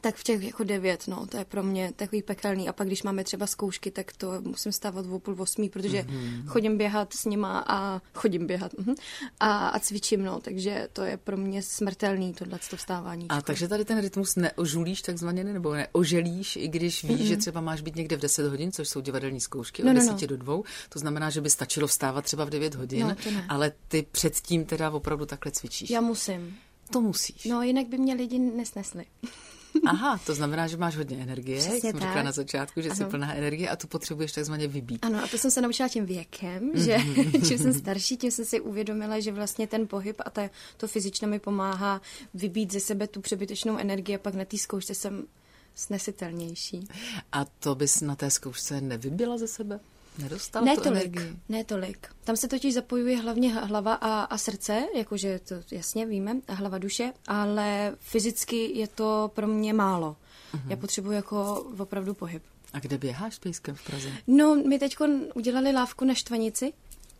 tak 0.00 0.16
v 0.16 0.24
těch 0.24 0.42
jako 0.42 0.64
devět, 0.64 1.08
no, 1.08 1.26
to 1.26 1.36
je 1.36 1.44
pro 1.44 1.62
mě 1.62 1.92
takový 1.96 2.22
pekelný. 2.22 2.68
A 2.68 2.72
pak, 2.72 2.86
když 2.86 3.02
máme 3.02 3.24
třeba 3.24 3.46
zkoušky, 3.46 3.90
tak 3.90 4.12
to 4.12 4.40
musím 4.40 4.72
stávat 4.72 5.06
v 5.06 5.18
půl 5.18 5.36
osmí, 5.38 5.68
protože 5.68 6.02
mm-hmm. 6.02 6.46
chodím 6.46 6.78
běhat 6.78 7.12
s 7.14 7.24
nima 7.24 7.64
a 7.66 8.02
chodím 8.14 8.46
běhat 8.46 8.74
mm-hmm, 8.74 8.94
a, 9.40 9.68
a 9.68 9.78
cvičím, 9.78 10.24
no, 10.24 10.40
takže 10.40 10.88
to 10.92 11.02
je 11.02 11.16
pro 11.16 11.36
mě 11.36 11.62
smrtelný, 11.62 12.34
tohle 12.34 12.58
to 12.70 12.76
vstávání. 12.76 13.26
A 13.28 13.42
takže 13.42 13.68
tady 13.68 13.84
ten 13.84 14.00
rytmus 14.00 14.36
neožulíš 14.36 15.02
takzvaně, 15.02 15.44
nebo 15.44 15.74
neoželíš, 15.74 16.56
i 16.56 16.68
když 16.68 17.04
víš, 17.04 17.20
že 17.20 17.36
třeba 17.36 17.60
máš 17.60 17.80
být 17.80 17.96
někde 17.96 18.16
v 18.16 18.20
10 18.20 18.48
hodin, 18.48 18.72
což 18.72 18.88
jsou 18.88 19.00
divadelní 19.00 19.40
zkoušky 19.40 19.82
No, 19.82 19.90
od 19.90 19.94
no, 19.94 20.00
10 20.00 20.20
no. 20.20 20.26
do 20.26 20.36
2, 20.36 20.60
to 20.88 20.98
znamená, 20.98 21.30
že 21.30 21.40
by 21.40 21.50
stačilo 21.50 21.86
vstávat 21.86 22.24
třeba 22.24 22.44
v 22.44 22.50
9 22.50 22.74
hodin, 22.74 23.06
No, 23.06 23.16
ale 23.48 23.72
ty 23.88 24.06
předtím 24.12 24.64
teda 24.64 24.90
opravdu 24.90 25.26
takhle 25.26 25.52
cvičíš. 25.52 25.90
Já 25.90 26.00
musím. 26.00 26.56
To 26.92 27.00
musíš. 27.00 27.44
No, 27.44 27.62
jinak 27.62 27.86
by 27.86 27.98
mě 27.98 28.14
lidi 28.14 28.38
nesnesli. 28.38 29.04
Aha, 29.86 30.20
to 30.26 30.34
znamená, 30.34 30.66
že 30.66 30.76
máš 30.76 30.96
hodně 30.96 31.16
energie, 31.22 31.56
jak 31.58 31.66
Přesně 31.66 31.80
jsem 31.90 32.00
řekla 32.00 32.14
tak. 32.14 32.24
na 32.24 32.32
začátku, 32.32 32.80
že 32.80 32.90
jsi 32.94 33.02
Ano. 33.02 33.10
plná 33.10 33.34
energie 33.34 33.68
a 33.68 33.76
tu 33.76 33.86
potřebuješ 33.86 34.32
takzvaně 34.32 34.68
vybít. 34.68 35.04
Ano, 35.04 35.24
a 35.24 35.26
to 35.26 35.38
jsem 35.38 35.50
se 35.50 35.60
naučila 35.60 35.88
tím 35.88 36.06
věkem, 36.06 36.70
že 36.74 36.98
čím 37.48 37.58
jsem 37.58 37.72
starší, 37.74 38.16
tím 38.16 38.30
jsem 38.30 38.44
si 38.44 38.60
uvědomila, 38.60 39.20
že 39.20 39.32
vlastně 39.32 39.66
ten 39.66 39.86
pohyb 39.88 40.16
a 40.24 40.30
ta, 40.30 40.50
to 40.76 40.88
fyzično 40.88 41.28
mi 41.28 41.38
pomáhá 41.38 42.00
vybít 42.34 42.72
ze 42.72 42.80
sebe 42.80 43.06
tu 43.06 43.20
přebytečnou 43.20 43.76
energii 43.78 44.16
a 44.16 44.18
pak 44.18 44.34
na 44.34 44.44
té 44.44 44.58
zkoušce 44.58 44.94
jsem 44.94 45.24
snesitelnější. 45.74 46.88
A 47.32 47.44
to 47.44 47.74
bys 47.74 48.00
na 48.00 48.16
té 48.16 48.30
zkoušce 48.30 48.80
nevybila 48.80 49.38
ze 49.38 49.48
sebe? 49.48 49.80
Nedostala 50.18 50.64
Ne 50.66 50.76
tolik, 50.76 51.06
energii? 51.16 51.36
ne 51.48 51.64
tolik. 51.64 52.08
Tam 52.24 52.36
se 52.36 52.48
totiž 52.48 52.74
zapojuje 52.74 53.16
hlavně 53.16 53.54
hlava 53.54 53.94
a, 53.94 54.22
a 54.22 54.38
srdce, 54.38 54.82
jakože 54.94 55.38
to 55.38 55.54
jasně 55.70 56.06
víme, 56.06 56.36
a 56.48 56.54
hlava 56.54 56.78
duše, 56.78 57.12
ale 57.26 57.96
fyzicky 57.98 58.78
je 58.78 58.86
to 58.86 59.30
pro 59.34 59.46
mě 59.46 59.72
málo. 59.72 60.16
Já 60.68 60.76
potřebuji 60.76 61.12
jako 61.12 61.66
opravdu 61.78 62.14
pohyb. 62.14 62.42
A 62.72 62.78
kde 62.78 62.98
běháš 62.98 63.34
s 63.34 63.38
pejskem 63.38 63.74
v 63.74 63.84
Praze? 63.86 64.08
No, 64.26 64.54
my 64.54 64.78
teď 64.78 64.96
udělali 65.34 65.72
lávku 65.72 66.04
na 66.04 66.14
Štvanici, 66.14 66.72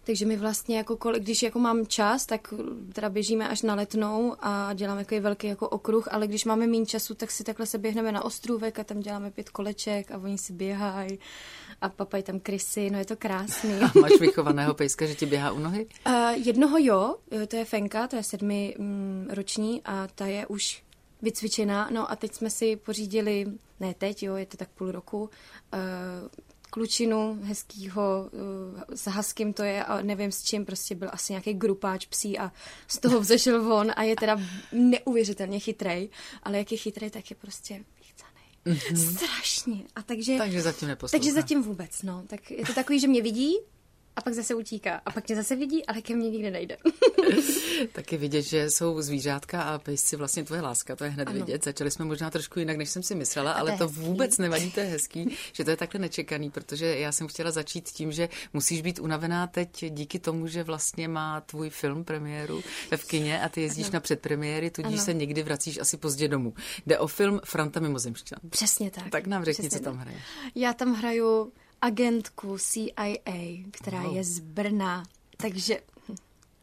takže 0.05 0.27
my 0.27 0.37
vlastně, 0.37 0.77
jako 0.77 0.97
kol, 0.97 1.13
když 1.13 1.43
jako 1.43 1.59
mám 1.59 1.87
čas, 1.87 2.27
tak 2.27 2.55
teda 2.93 3.09
běžíme 3.09 3.49
až 3.49 3.63
na 3.63 3.75
letnou 3.75 4.37
a 4.41 4.73
děláme 4.75 5.05
takový 5.05 5.21
velký 5.21 5.47
jako 5.47 5.69
okruh, 5.69 6.09
ale 6.11 6.27
když 6.27 6.45
máme 6.45 6.67
méně 6.67 6.87
času, 6.87 7.15
tak 7.15 7.31
si 7.31 7.45
takhle 7.45 7.67
se 7.67 7.79
běhneme 7.79 8.13
na 8.13 8.25
ostrůvek 8.25 8.79
a 8.79 8.85
tam 8.85 9.01
děláme 9.01 9.31
pět 9.31 9.51
koleček 9.51 10.11
a 10.11 10.19
oni 10.19 10.39
si 10.39 10.53
běhají 10.53 11.19
a 11.81 11.89
papají 11.89 12.23
tam 12.23 12.41
krysy, 12.41 12.91
no 12.91 12.99
je 12.99 13.05
to 13.05 13.17
krásný. 13.17 13.73
A 13.73 13.99
máš 14.01 14.21
vychovaného 14.21 14.75
pejska, 14.75 15.07
že 15.07 15.15
ti 15.15 15.27
běhá 15.27 15.53
u 15.53 15.59
nohy? 15.59 15.87
Uh, 16.07 16.13
jednoho 16.45 16.79
jo, 16.79 17.17
jo, 17.31 17.47
to 17.47 17.57
je 17.57 17.65
Fenka, 17.65 18.07
to 18.07 18.17
je 18.17 18.23
sedmi 18.23 18.75
mm, 18.79 19.29
roční 19.31 19.83
a 19.85 20.09
ta 20.15 20.27
je 20.27 20.47
už 20.47 20.83
vycvičená. 21.23 21.89
No 21.93 22.11
a 22.11 22.17
teď 22.17 22.35
jsme 22.35 22.51
si 22.51 22.77
pořídili, 22.77 23.47
ne 23.81 23.95
teď, 23.99 24.23
jo, 24.23 24.37
je 24.37 24.47
to 24.47 24.57
tak 24.57 24.69
půl 24.69 24.93
roku, 24.93 25.21
uh, 25.21 25.29
klučinu 26.70 27.38
hezkýho, 27.42 28.30
uh, 28.33 28.80
s 28.94 29.06
haským 29.06 29.52
to 29.52 29.62
je 29.62 29.85
a 29.85 30.02
nevím 30.02 30.33
s 30.33 30.42
čím, 30.42 30.64
prostě 30.64 30.94
byl 30.94 31.09
asi 31.12 31.33
nějaký 31.33 31.54
grupáč 31.54 32.06
psí 32.06 32.38
a 32.38 32.52
z 32.88 32.98
toho 32.98 33.20
vzešel 33.20 33.64
von 33.64 33.92
a 33.96 34.02
je 34.02 34.16
teda 34.16 34.40
neuvěřitelně 34.72 35.59
chytrej, 35.59 36.09
ale 36.42 36.59
jak 36.59 36.72
je 36.72 36.78
chytrej, 36.78 37.11
tak 37.11 37.30
je 37.30 37.37
prostě 37.37 37.85
vychcanej. 37.98 38.44
Mm-hmm. 38.66 39.16
Strašně. 39.16 39.83
A 39.96 40.02
takže, 40.02 40.38
Takže 40.38 40.62
zatím 40.62 40.88
neposlouchá. 40.88 41.18
takže 41.18 41.33
zatím 41.33 41.62
vůbec, 41.62 42.02
no. 42.02 42.24
Tak 42.26 42.50
je 42.50 42.66
to 42.66 42.74
takový, 42.74 43.00
že 43.00 43.09
mě 43.09 43.22
vidí, 43.22 43.56
a 44.20 44.22
pak 44.22 44.35
zase 44.35 44.54
utíká. 44.54 45.00
A 45.06 45.11
pak 45.12 45.28
mě 45.28 45.37
zase 45.37 45.56
vidí, 45.56 45.87
ale 45.87 46.02
ke 46.02 46.14
mně 46.16 46.30
nikdy 46.30 46.50
nejde. 46.50 46.76
Taky 47.92 48.16
vidět, 48.16 48.42
že 48.42 48.70
jsou 48.70 49.02
zvířátka 49.02 49.62
a 49.62 49.78
pejsci 49.78 50.16
vlastně 50.16 50.44
tvoje 50.44 50.61
láska, 50.61 50.96
to 50.96 51.04
je 51.04 51.11
hned 51.11 51.28
Ano. 51.28 51.38
vidět. 51.38 51.64
Začali 51.64 51.90
jsme 51.90 52.04
možná 52.04 52.30
trošku 52.30 52.59
jinak, 52.59 52.76
než 52.76 52.90
jsem 52.90 53.02
si 53.02 53.14
myslela, 53.14 53.52
ale 53.52 53.72
je 53.72 53.78
to 53.78 53.88
hezký. 53.88 54.00
vůbec 54.00 54.38
nevadí, 54.38 54.70
to 54.70 54.80
je 54.80 54.87
hezký, 54.87 55.37
že 55.52 55.64
to 55.64 55.70
je 55.70 55.76
takhle 55.76 56.00
nečekaný, 56.00 56.50
protože 56.50 56.98
já 56.98 57.12
jsem 57.12 57.28
chtěla 57.28 57.50
začít 57.50 57.88
tím, 57.88 58.12
že 58.12 58.28
musíš 58.52 58.83
být 58.83 58.98
unavená 58.98 59.46
teď 59.46 59.85
díky 59.88 60.18
tomu, 60.18 60.46
že 60.46 60.62
vlastně 60.64 61.09
má 61.09 61.40
tvůj 61.40 61.70
film 61.70 62.04
premiéru 62.04 62.62
v 62.96 63.04
kině 63.06 63.40
a 63.42 63.48
ty 63.48 63.61
jezdíš 63.62 63.90
na 63.90 64.00
předpremiéry, 64.00 64.70
tudíž 64.70 64.92
Ano. 64.94 65.04
se 65.04 65.14
někdy 65.14 65.42
vracíš 65.42 65.78
asi 65.78 65.96
pozdě 65.96 66.28
domů. 66.28 66.54
Jde 66.87 66.98
o 66.98 67.06
film 67.06 67.40
Franta 67.44 67.80
Mimozemšťan. 67.80 68.38
Přesně 68.50 68.90
tak. 68.90 69.11
Tak 69.11 69.26
nám 69.26 69.44
řekni, 69.44 69.68
Přesně 69.68 69.78
co 69.78 69.85
tam 69.85 69.96
hraje. 69.96 70.18
Já 70.54 70.72
tam 70.72 70.94
hraju 70.94 71.52
agentku 71.83 72.59
CIA, 72.59 73.64
která 73.71 74.03
Wow. 74.03 74.16
je 74.16 74.25
z 74.25 74.38
Brna. 74.38 75.03
Takže... 75.37 75.81
hm, 76.09 76.14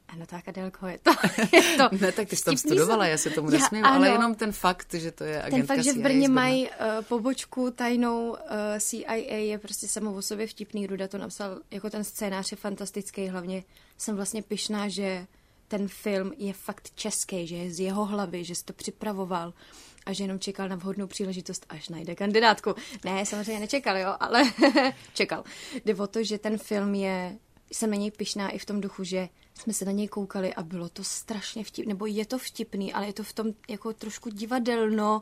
Ano, 0.08 0.26
tak 0.26 0.48
Adelko, 0.48 0.88
je 0.88 0.98
to, 1.00 1.12
je 1.56 1.78
to 1.78 1.90
Ne, 2.02 2.12
tak 2.12 2.28
ty 2.30 2.36
jsi 2.36 2.44
tam 2.44 2.58
studovala, 2.58 3.04
jsem- 3.06 3.12
já 3.12 3.18
se 3.18 3.30
tomu 3.30 3.52
Já- 3.52 3.60
nesmím, 3.60 3.86
ale 3.86 3.96
ano. 3.96 4.06
jenom 4.16 4.36
ten 4.36 4.52
fakt, 4.52 4.94
že 4.94 5.12
to 5.12 5.24
je 5.24 5.34
Ten 5.38 5.46
agentka 5.46 5.76
fakt, 5.76 5.84
že 5.84 5.94
v 5.94 5.98
Brně 5.98 6.30
mají 6.30 6.68
uh, 6.68 6.74
pobočku 7.02 7.72
tajnou 7.72 8.30
uh, 8.30 8.38
CIA 8.80 9.14
je 9.16 9.58
prostě 9.58 9.88
samou 9.88 10.14
o 10.16 10.22
sobě 10.22 10.48
vtipný. 10.48 10.88
Ruda 10.88 11.08
to 11.08 11.18
napsal, 11.18 11.60
jako 11.72 11.90
ten 11.90 12.04
scénář 12.04 12.52
je 12.52 12.58
fantastický. 12.58 13.28
Hlavně 13.28 13.64
jsem 13.98 14.16
vlastně 14.16 14.42
pyšná, 14.42 14.88
že 14.90 15.28
ten 15.68 15.88
film 15.88 16.34
je 16.38 16.54
fakt 16.54 16.90
český, 16.96 17.48
že 17.48 17.56
je 17.56 17.72
z 17.72 17.80
jeho 17.80 18.06
hlavy, 18.06 18.44
že 18.44 18.56
si 18.56 18.64
to 18.64 18.74
připravoval 18.74 19.54
a 20.08 20.14
že 20.14 20.24
jenom 20.24 20.40
čekal 20.40 20.70
na 20.70 20.76
vhodnou 20.76 21.08
příležitost, 21.08 21.66
až 21.70 21.90
najde 21.90 22.16
kandidátku. 22.16 22.74
Ne, 23.06 23.26
samozřejmě 23.26 23.60
nečekal, 23.60 23.98
jo, 23.98 24.16
ale 24.20 24.44
čekal. 25.14 25.44
Jde 25.86 25.96
o 25.96 26.08
to, 26.08 26.24
že 26.24 26.38
ten 26.38 26.58
film 26.58 26.96
je, 26.96 27.38
jsem 27.72 27.90
na 27.90 27.96
něj 27.96 28.12
pyšná 28.12 28.50
i 28.50 28.58
v 28.60 28.66
tom 28.66 28.82
duchu, 28.82 29.04
že 29.04 29.30
jsme 29.54 29.74
se 29.74 29.86
na 29.86 29.92
něj 29.92 30.08
koukali 30.08 30.54
a 30.54 30.64
bylo 30.64 30.90
to 30.90 31.04
strašně 31.04 31.64
vtipný, 31.64 31.90
nebo 31.90 32.06
je 32.06 32.26
to 32.26 32.38
vtipný, 32.38 32.94
ale 32.94 33.06
je 33.06 33.14
to 33.14 33.24
v 33.24 33.34
tom 33.34 33.48
jako 33.70 33.94
trošku 33.94 34.30
divadelno 34.30 35.22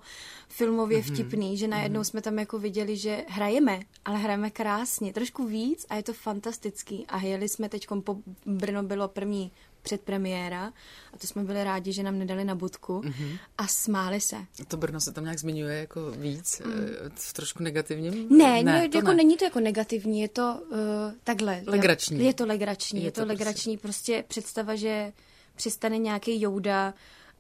filmově 0.50 0.98
Mhm. 0.98 1.08
mm-hmm. 1.08 1.14
vtipný, 1.14 1.58
že 1.58 1.68
najednou 1.68 2.04
jsme 2.04 2.22
tam 2.22 2.40
jako 2.40 2.60
viděli, 2.60 2.98
že 2.98 3.26
hrajeme, 3.28 3.80
ale 4.06 4.18
hrajeme 4.18 4.50
krásně, 4.50 5.14
trošku 5.14 5.48
víc 5.48 5.86
a 5.90 5.96
je 5.96 6.04
to 6.04 6.14
fantastický. 6.14 7.06
A 7.08 7.20
jeli 7.22 7.50
jsme 7.50 7.70
teď 7.70 7.88
po 8.04 8.18
Brno 8.46 8.84
bylo 8.84 9.08
první 9.08 9.52
předpremiéra 9.86 10.66
a 11.14 11.18
to 11.18 11.28
jsme 11.28 11.44
byli 11.44 11.64
rádi, 11.64 11.94
že 11.94 12.04
nám 12.04 12.20
nedali 12.20 12.46
na 12.46 12.56
budku 12.56 13.02
Mhm. 13.04 13.12
mm-hmm. 13.14 13.40
a 13.58 13.68
smáli 13.68 14.22
se. 14.22 14.36
To 14.68 14.78
Brno 14.78 15.02
se 15.02 15.12
tam 15.12 15.24
nějak 15.24 15.40
zmiňuje 15.40 15.78
jako 15.80 16.12
víc, 16.12 16.62
mm. 16.66 16.74
v 17.16 17.34
trošku 17.34 17.64
negativním? 17.64 18.38
Ne, 18.38 18.64
ne 18.64 18.64
ne 18.64 18.90
to 18.90 18.98
jako 18.98 19.10
ne. 19.10 19.16
není 19.16 19.38
to 19.38 19.44
jako 19.46 19.60
negativní, 19.60 20.22
je 20.22 20.30
to 20.30 20.60
uh, 20.72 20.78
takhle. 21.24 21.64
Legrační. 21.68 22.26
Je 22.26 22.34
to 22.34 22.46
legrační, 22.46 23.00
Je 23.00 23.06
je, 23.08 23.12
to 23.12 23.22
to, 23.22 23.26
prostě. 23.26 23.44
legrační. 23.44 23.78
Prostě 23.78 24.24
představa, 24.28 24.76
že 24.76 25.14
přistane 25.56 25.98
nějaký 25.98 26.42
Jouda 26.42 26.94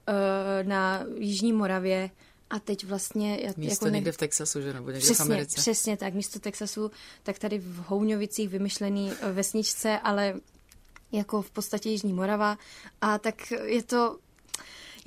uh, 0.07 0.67
na 0.67 1.03
Jižní 1.17 1.53
Moravě 1.53 2.09
a 2.49 2.59
teď 2.59 2.85
vlastně... 2.85 3.39
já- 3.41 3.53
Místo 3.57 3.85
jako 3.85 3.95
někde 3.95 4.11
v 4.11 4.17
Texasu, 4.17 4.61
že? 4.61 4.73
Nebo 4.73 4.87
někde 4.89 4.99
v 4.99 5.03
Přesně, 5.03 5.23
Americe. 5.25 5.61
přesně 5.61 5.97
tak. 5.97 6.13
Místo 6.13 6.39
Texasu, 6.39 6.91
tak 7.23 7.39
tady 7.39 7.57
v 7.59 7.77
Houňovicích 7.87 8.49
vymyšlený 8.49 9.11
eh, 9.21 9.31
vesničce, 9.31 9.99
ale 9.99 10.33
jako 11.11 11.41
v 11.41 11.51
podstatě 11.51 11.89
Jižní 11.89 12.13
Morava. 12.13 12.57
A 13.01 13.17
tak 13.17 13.51
je 13.65 13.83
to 13.83 14.17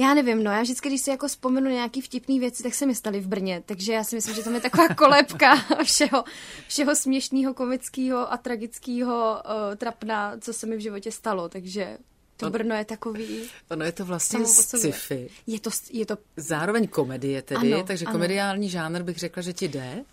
já 0.00 0.14
nevím, 0.14 0.44
no, 0.44 0.50
já 0.50 0.62
vždycky, 0.62 0.88
když 0.88 1.00
si 1.00 1.10
jako 1.10 1.28
vzpomenu 1.28 1.70
nějaký 1.70 2.00
vtipný 2.00 2.40
věci, 2.40 2.62
tak 2.62 2.74
se 2.74 2.86
mi 2.86 2.94
staly 2.94 3.20
v 3.20 3.26
Brně, 3.28 3.62
takže 3.66 3.92
já 3.92 4.04
si 4.04 4.16
myslím, 4.16 4.34
že 4.34 4.42
tam 4.42 4.54
je 4.54 4.60
taková 4.60 4.88
kolébka 4.94 5.54
všeho, 5.84 6.24
všeho 6.68 6.96
směšného, 6.96 7.54
komického 7.54 8.32
a 8.32 8.36
tragického 8.36 9.42
uh, 9.44 9.76
trapna, 9.76 10.34
co 10.40 10.52
se 10.52 10.66
mi 10.66 10.76
v 10.76 10.80
životě 10.80 11.12
stalo, 11.12 11.48
takže 11.48 11.98
to 12.36 12.46
On- 12.46 12.52
Brno 12.52 12.74
je 12.74 12.84
takový 12.84 13.50
Ono 13.70 13.84
je 13.84 13.92
to 13.92 14.04
vlastně 14.04 14.46
sci-fi. 14.46 15.28
Je 15.46 15.60
to, 15.60 15.70
je 15.90 16.06
to 16.06 16.18
Zároveň 16.36 16.88
komedie 16.88 17.42
tedy, 17.42 17.74
Ano, 17.74 17.84
takže 17.84 18.04
ano. 18.04 18.12
komediální 18.12 18.70
žánr 18.70 19.02
bych 19.02 19.18
řekla, 19.18 19.42
že 19.42 19.52
ti 19.52 19.68
jde. 19.68 20.04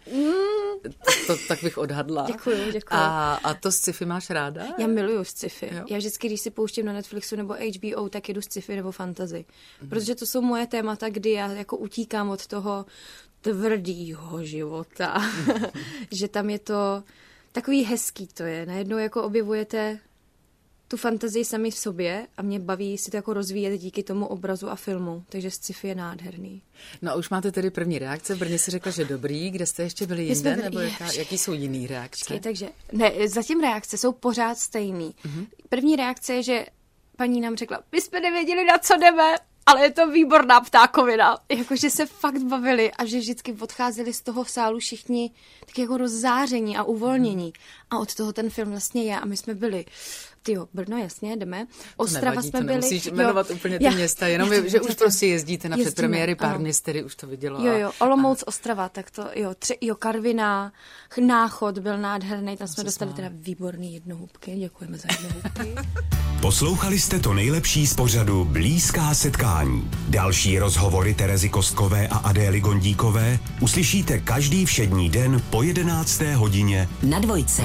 To, 1.28 1.38
tak 1.48 1.64
bych 1.64 1.78
odhadla. 1.78 2.26
Děkuju, 2.28 2.72
děkuju. 2.72 3.00
A, 3.00 3.36
a 3.36 3.54
to 3.54 3.72
sci-fi 3.72 4.06
máš 4.06 4.30
ráda? 4.30 4.64
Já 4.78 4.88
miluju 4.88 5.24
sci-fi. 5.24 5.70
Jo. 5.72 5.86
Já 5.90 5.98
vždycky, 5.98 6.28
když 6.28 6.42
si 6.42 6.52
pouštím 6.52 6.86
na 6.86 6.94
Netflixu 6.94 7.36
nebo 7.36 7.54
HBO, 7.54 8.10
tak 8.10 8.28
jedu 8.30 8.42
sci-fi 8.42 8.76
nebo 8.76 8.92
fantasy. 8.92 9.46
Mhm. 9.82 9.90
Protože 9.90 10.16
to 10.16 10.26
jsou 10.26 10.42
moje 10.42 10.68
témata, 10.68 11.10
kdy 11.10 11.32
já 11.32 11.52
jako 11.52 11.78
utíkám 11.78 12.30
od 12.30 12.48
toho 12.48 12.86
tvrdýho 13.42 14.44
života. 14.44 15.22
že 16.12 16.28
tam 16.28 16.50
je 16.50 16.60
to 16.60 17.04
takový 17.52 17.84
hezký 17.84 18.28
to 18.28 18.44
je. 18.44 18.66
Najednou 18.66 18.98
jako 18.98 19.24
objevujete 19.24 20.00
tu 20.88 20.98
fantazii 20.98 21.46
sami 21.46 21.72
v 21.72 21.78
sobě 21.78 22.28
a 22.38 22.42
mě 22.42 22.60
baví 22.60 22.98
si 22.98 23.12
to 23.12 23.18
jako 23.18 23.34
rozvíjet 23.34 23.78
díky 23.78 24.04
tomu 24.04 24.26
obrazu 24.26 24.70
a 24.70 24.76
filmu. 24.76 25.24
Takže 25.30 25.52
sci-fi 25.52 25.88
je 25.88 25.96
nádherný. 25.96 26.62
No 27.02 27.12
a 27.12 27.16
už 27.16 27.30
máte 27.30 27.52
tedy 27.52 27.70
první 27.70 28.00
reakce. 28.00 28.36
V 28.36 28.40
Brně 28.40 28.60
si 28.60 28.72
řekla, 28.72 28.92
že 28.92 29.06
dobrý. 29.06 29.52
Kde 29.52 29.66
jste 29.66 29.84
ještě 29.84 30.08
byli 30.08 30.24
jinde? 30.24 30.52
byli- 30.52 30.64
Nebo 30.64 30.80
jaká, 30.80 31.12
jaký 31.12 31.38
jsou 31.38 31.54
jiný 31.54 31.88
reakce? 31.88 32.20
Počkej, 32.26 32.40
takže 32.40 32.70
ne, 32.92 33.12
zatím 33.28 33.60
reakce 33.62 33.98
jsou 33.98 34.12
pořád 34.12 34.58
stejný. 34.58 35.16
Mm-hmm. 35.26 35.48
První 35.70 35.96
reakce 35.96 36.34
je, 36.34 36.44
že 36.44 36.66
paní 37.18 37.42
nám 37.42 37.56
řekla, 37.56 37.80
my 37.92 38.02
jsme 38.02 38.20
nevěděli, 38.20 38.66
na 38.66 38.78
co 38.78 38.98
jdeme, 38.98 39.36
ale 39.66 39.82
je 39.82 39.92
to 39.92 40.12
výborná 40.12 40.62
ptákovina. 40.62 41.38
Jakože 41.50 41.90
se 41.90 42.06
fakt 42.06 42.42
bavili 42.44 42.92
a 42.92 43.06
že 43.06 43.20
vždycky 43.20 43.54
odcházeli 43.54 44.14
z 44.14 44.22
toho 44.22 44.46
sálu 44.46 44.80
všichni 44.80 45.32
tak 45.66 45.78
jako 45.78 45.98
rozzáření 45.98 46.78
a 46.78 46.84
uvolnění. 46.84 47.54
A 47.90 47.98
od 48.00 48.16
toho 48.16 48.34
ten 48.34 48.50
film 48.50 48.70
vlastně 48.70 49.04
je 49.04 49.20
a 49.20 49.26
my 49.26 49.38
jsme 49.38 49.54
byli 49.56 49.86
Tyjo, 50.46 50.68
Brno, 50.74 50.98
jasně, 50.98 51.38
jdeme. 51.38 51.68
Ostrava 51.98 52.30
Nevadí, 52.30 52.50
jsme 52.50 52.60
to 52.60 52.66
byli. 52.66 52.78
nemusíš 52.78 53.06
jmenovat 53.06 53.50
úplně 53.52 53.78
ty 53.80 53.84
Já- 53.86 53.92
města, 53.92 54.28
jenom 54.28 54.50
já 54.54 54.56
je, 54.64 54.70
že 54.70 54.78
já 54.78 54.82
už 54.82 54.96
to- 54.96 55.04
prostě 55.06 55.28
jezdíte 55.28 55.70
na 55.70 55.76
jezdíme, 55.76 55.86
předpremiéry, 55.92 56.36
pár 56.36 56.50
ano. 56.50 56.60
měst, 56.60 56.82
který 56.82 57.04
už 57.04 57.16
to 57.16 57.28
vidělo. 57.28 57.66
Jo, 57.68 57.74
a- 57.74 57.78
jo, 57.78 57.92
Olomouc, 58.00 58.44
Ostrava, 58.48 58.90
tak 58.90 59.12
to, 59.12 59.24
jo, 59.36 59.54
tři, 59.60 59.78
jo, 59.82 59.96
Karviná, 59.96 60.74
Náchod 61.28 61.80
byl 61.80 61.98
nádherný, 61.98 62.58
tam 62.58 62.68
jsme 62.68 62.84
dostali 62.84 63.14
teda 63.14 63.30
výborný 63.32 63.94
jednohubky, 63.94 64.56
děkujeme 64.56 64.98
za 64.98 65.08
jednohubky. 65.12 65.76
Poslouchali 66.42 67.00
jste 67.00 67.20
to 67.20 67.34
nejlepší 67.34 67.88
z 67.88 67.94
pořadu 67.94 68.46
Blízká 68.46 69.14
setkání. 69.14 69.92
Další 70.10 70.60
rozhovory 70.60 71.14
Terezy 71.14 71.50
Kostkové 71.50 72.08
a 72.08 72.18
Adély 72.18 72.60
Gondíkové 72.62 73.40
uslyšíte 73.62 74.20
každý 74.20 74.66
všední 74.66 75.10
den 75.10 75.42
po 75.50 75.64
11. 75.64 76.22
hodině 76.22 76.90
Na 77.04 77.20
dvojce. 77.20 77.64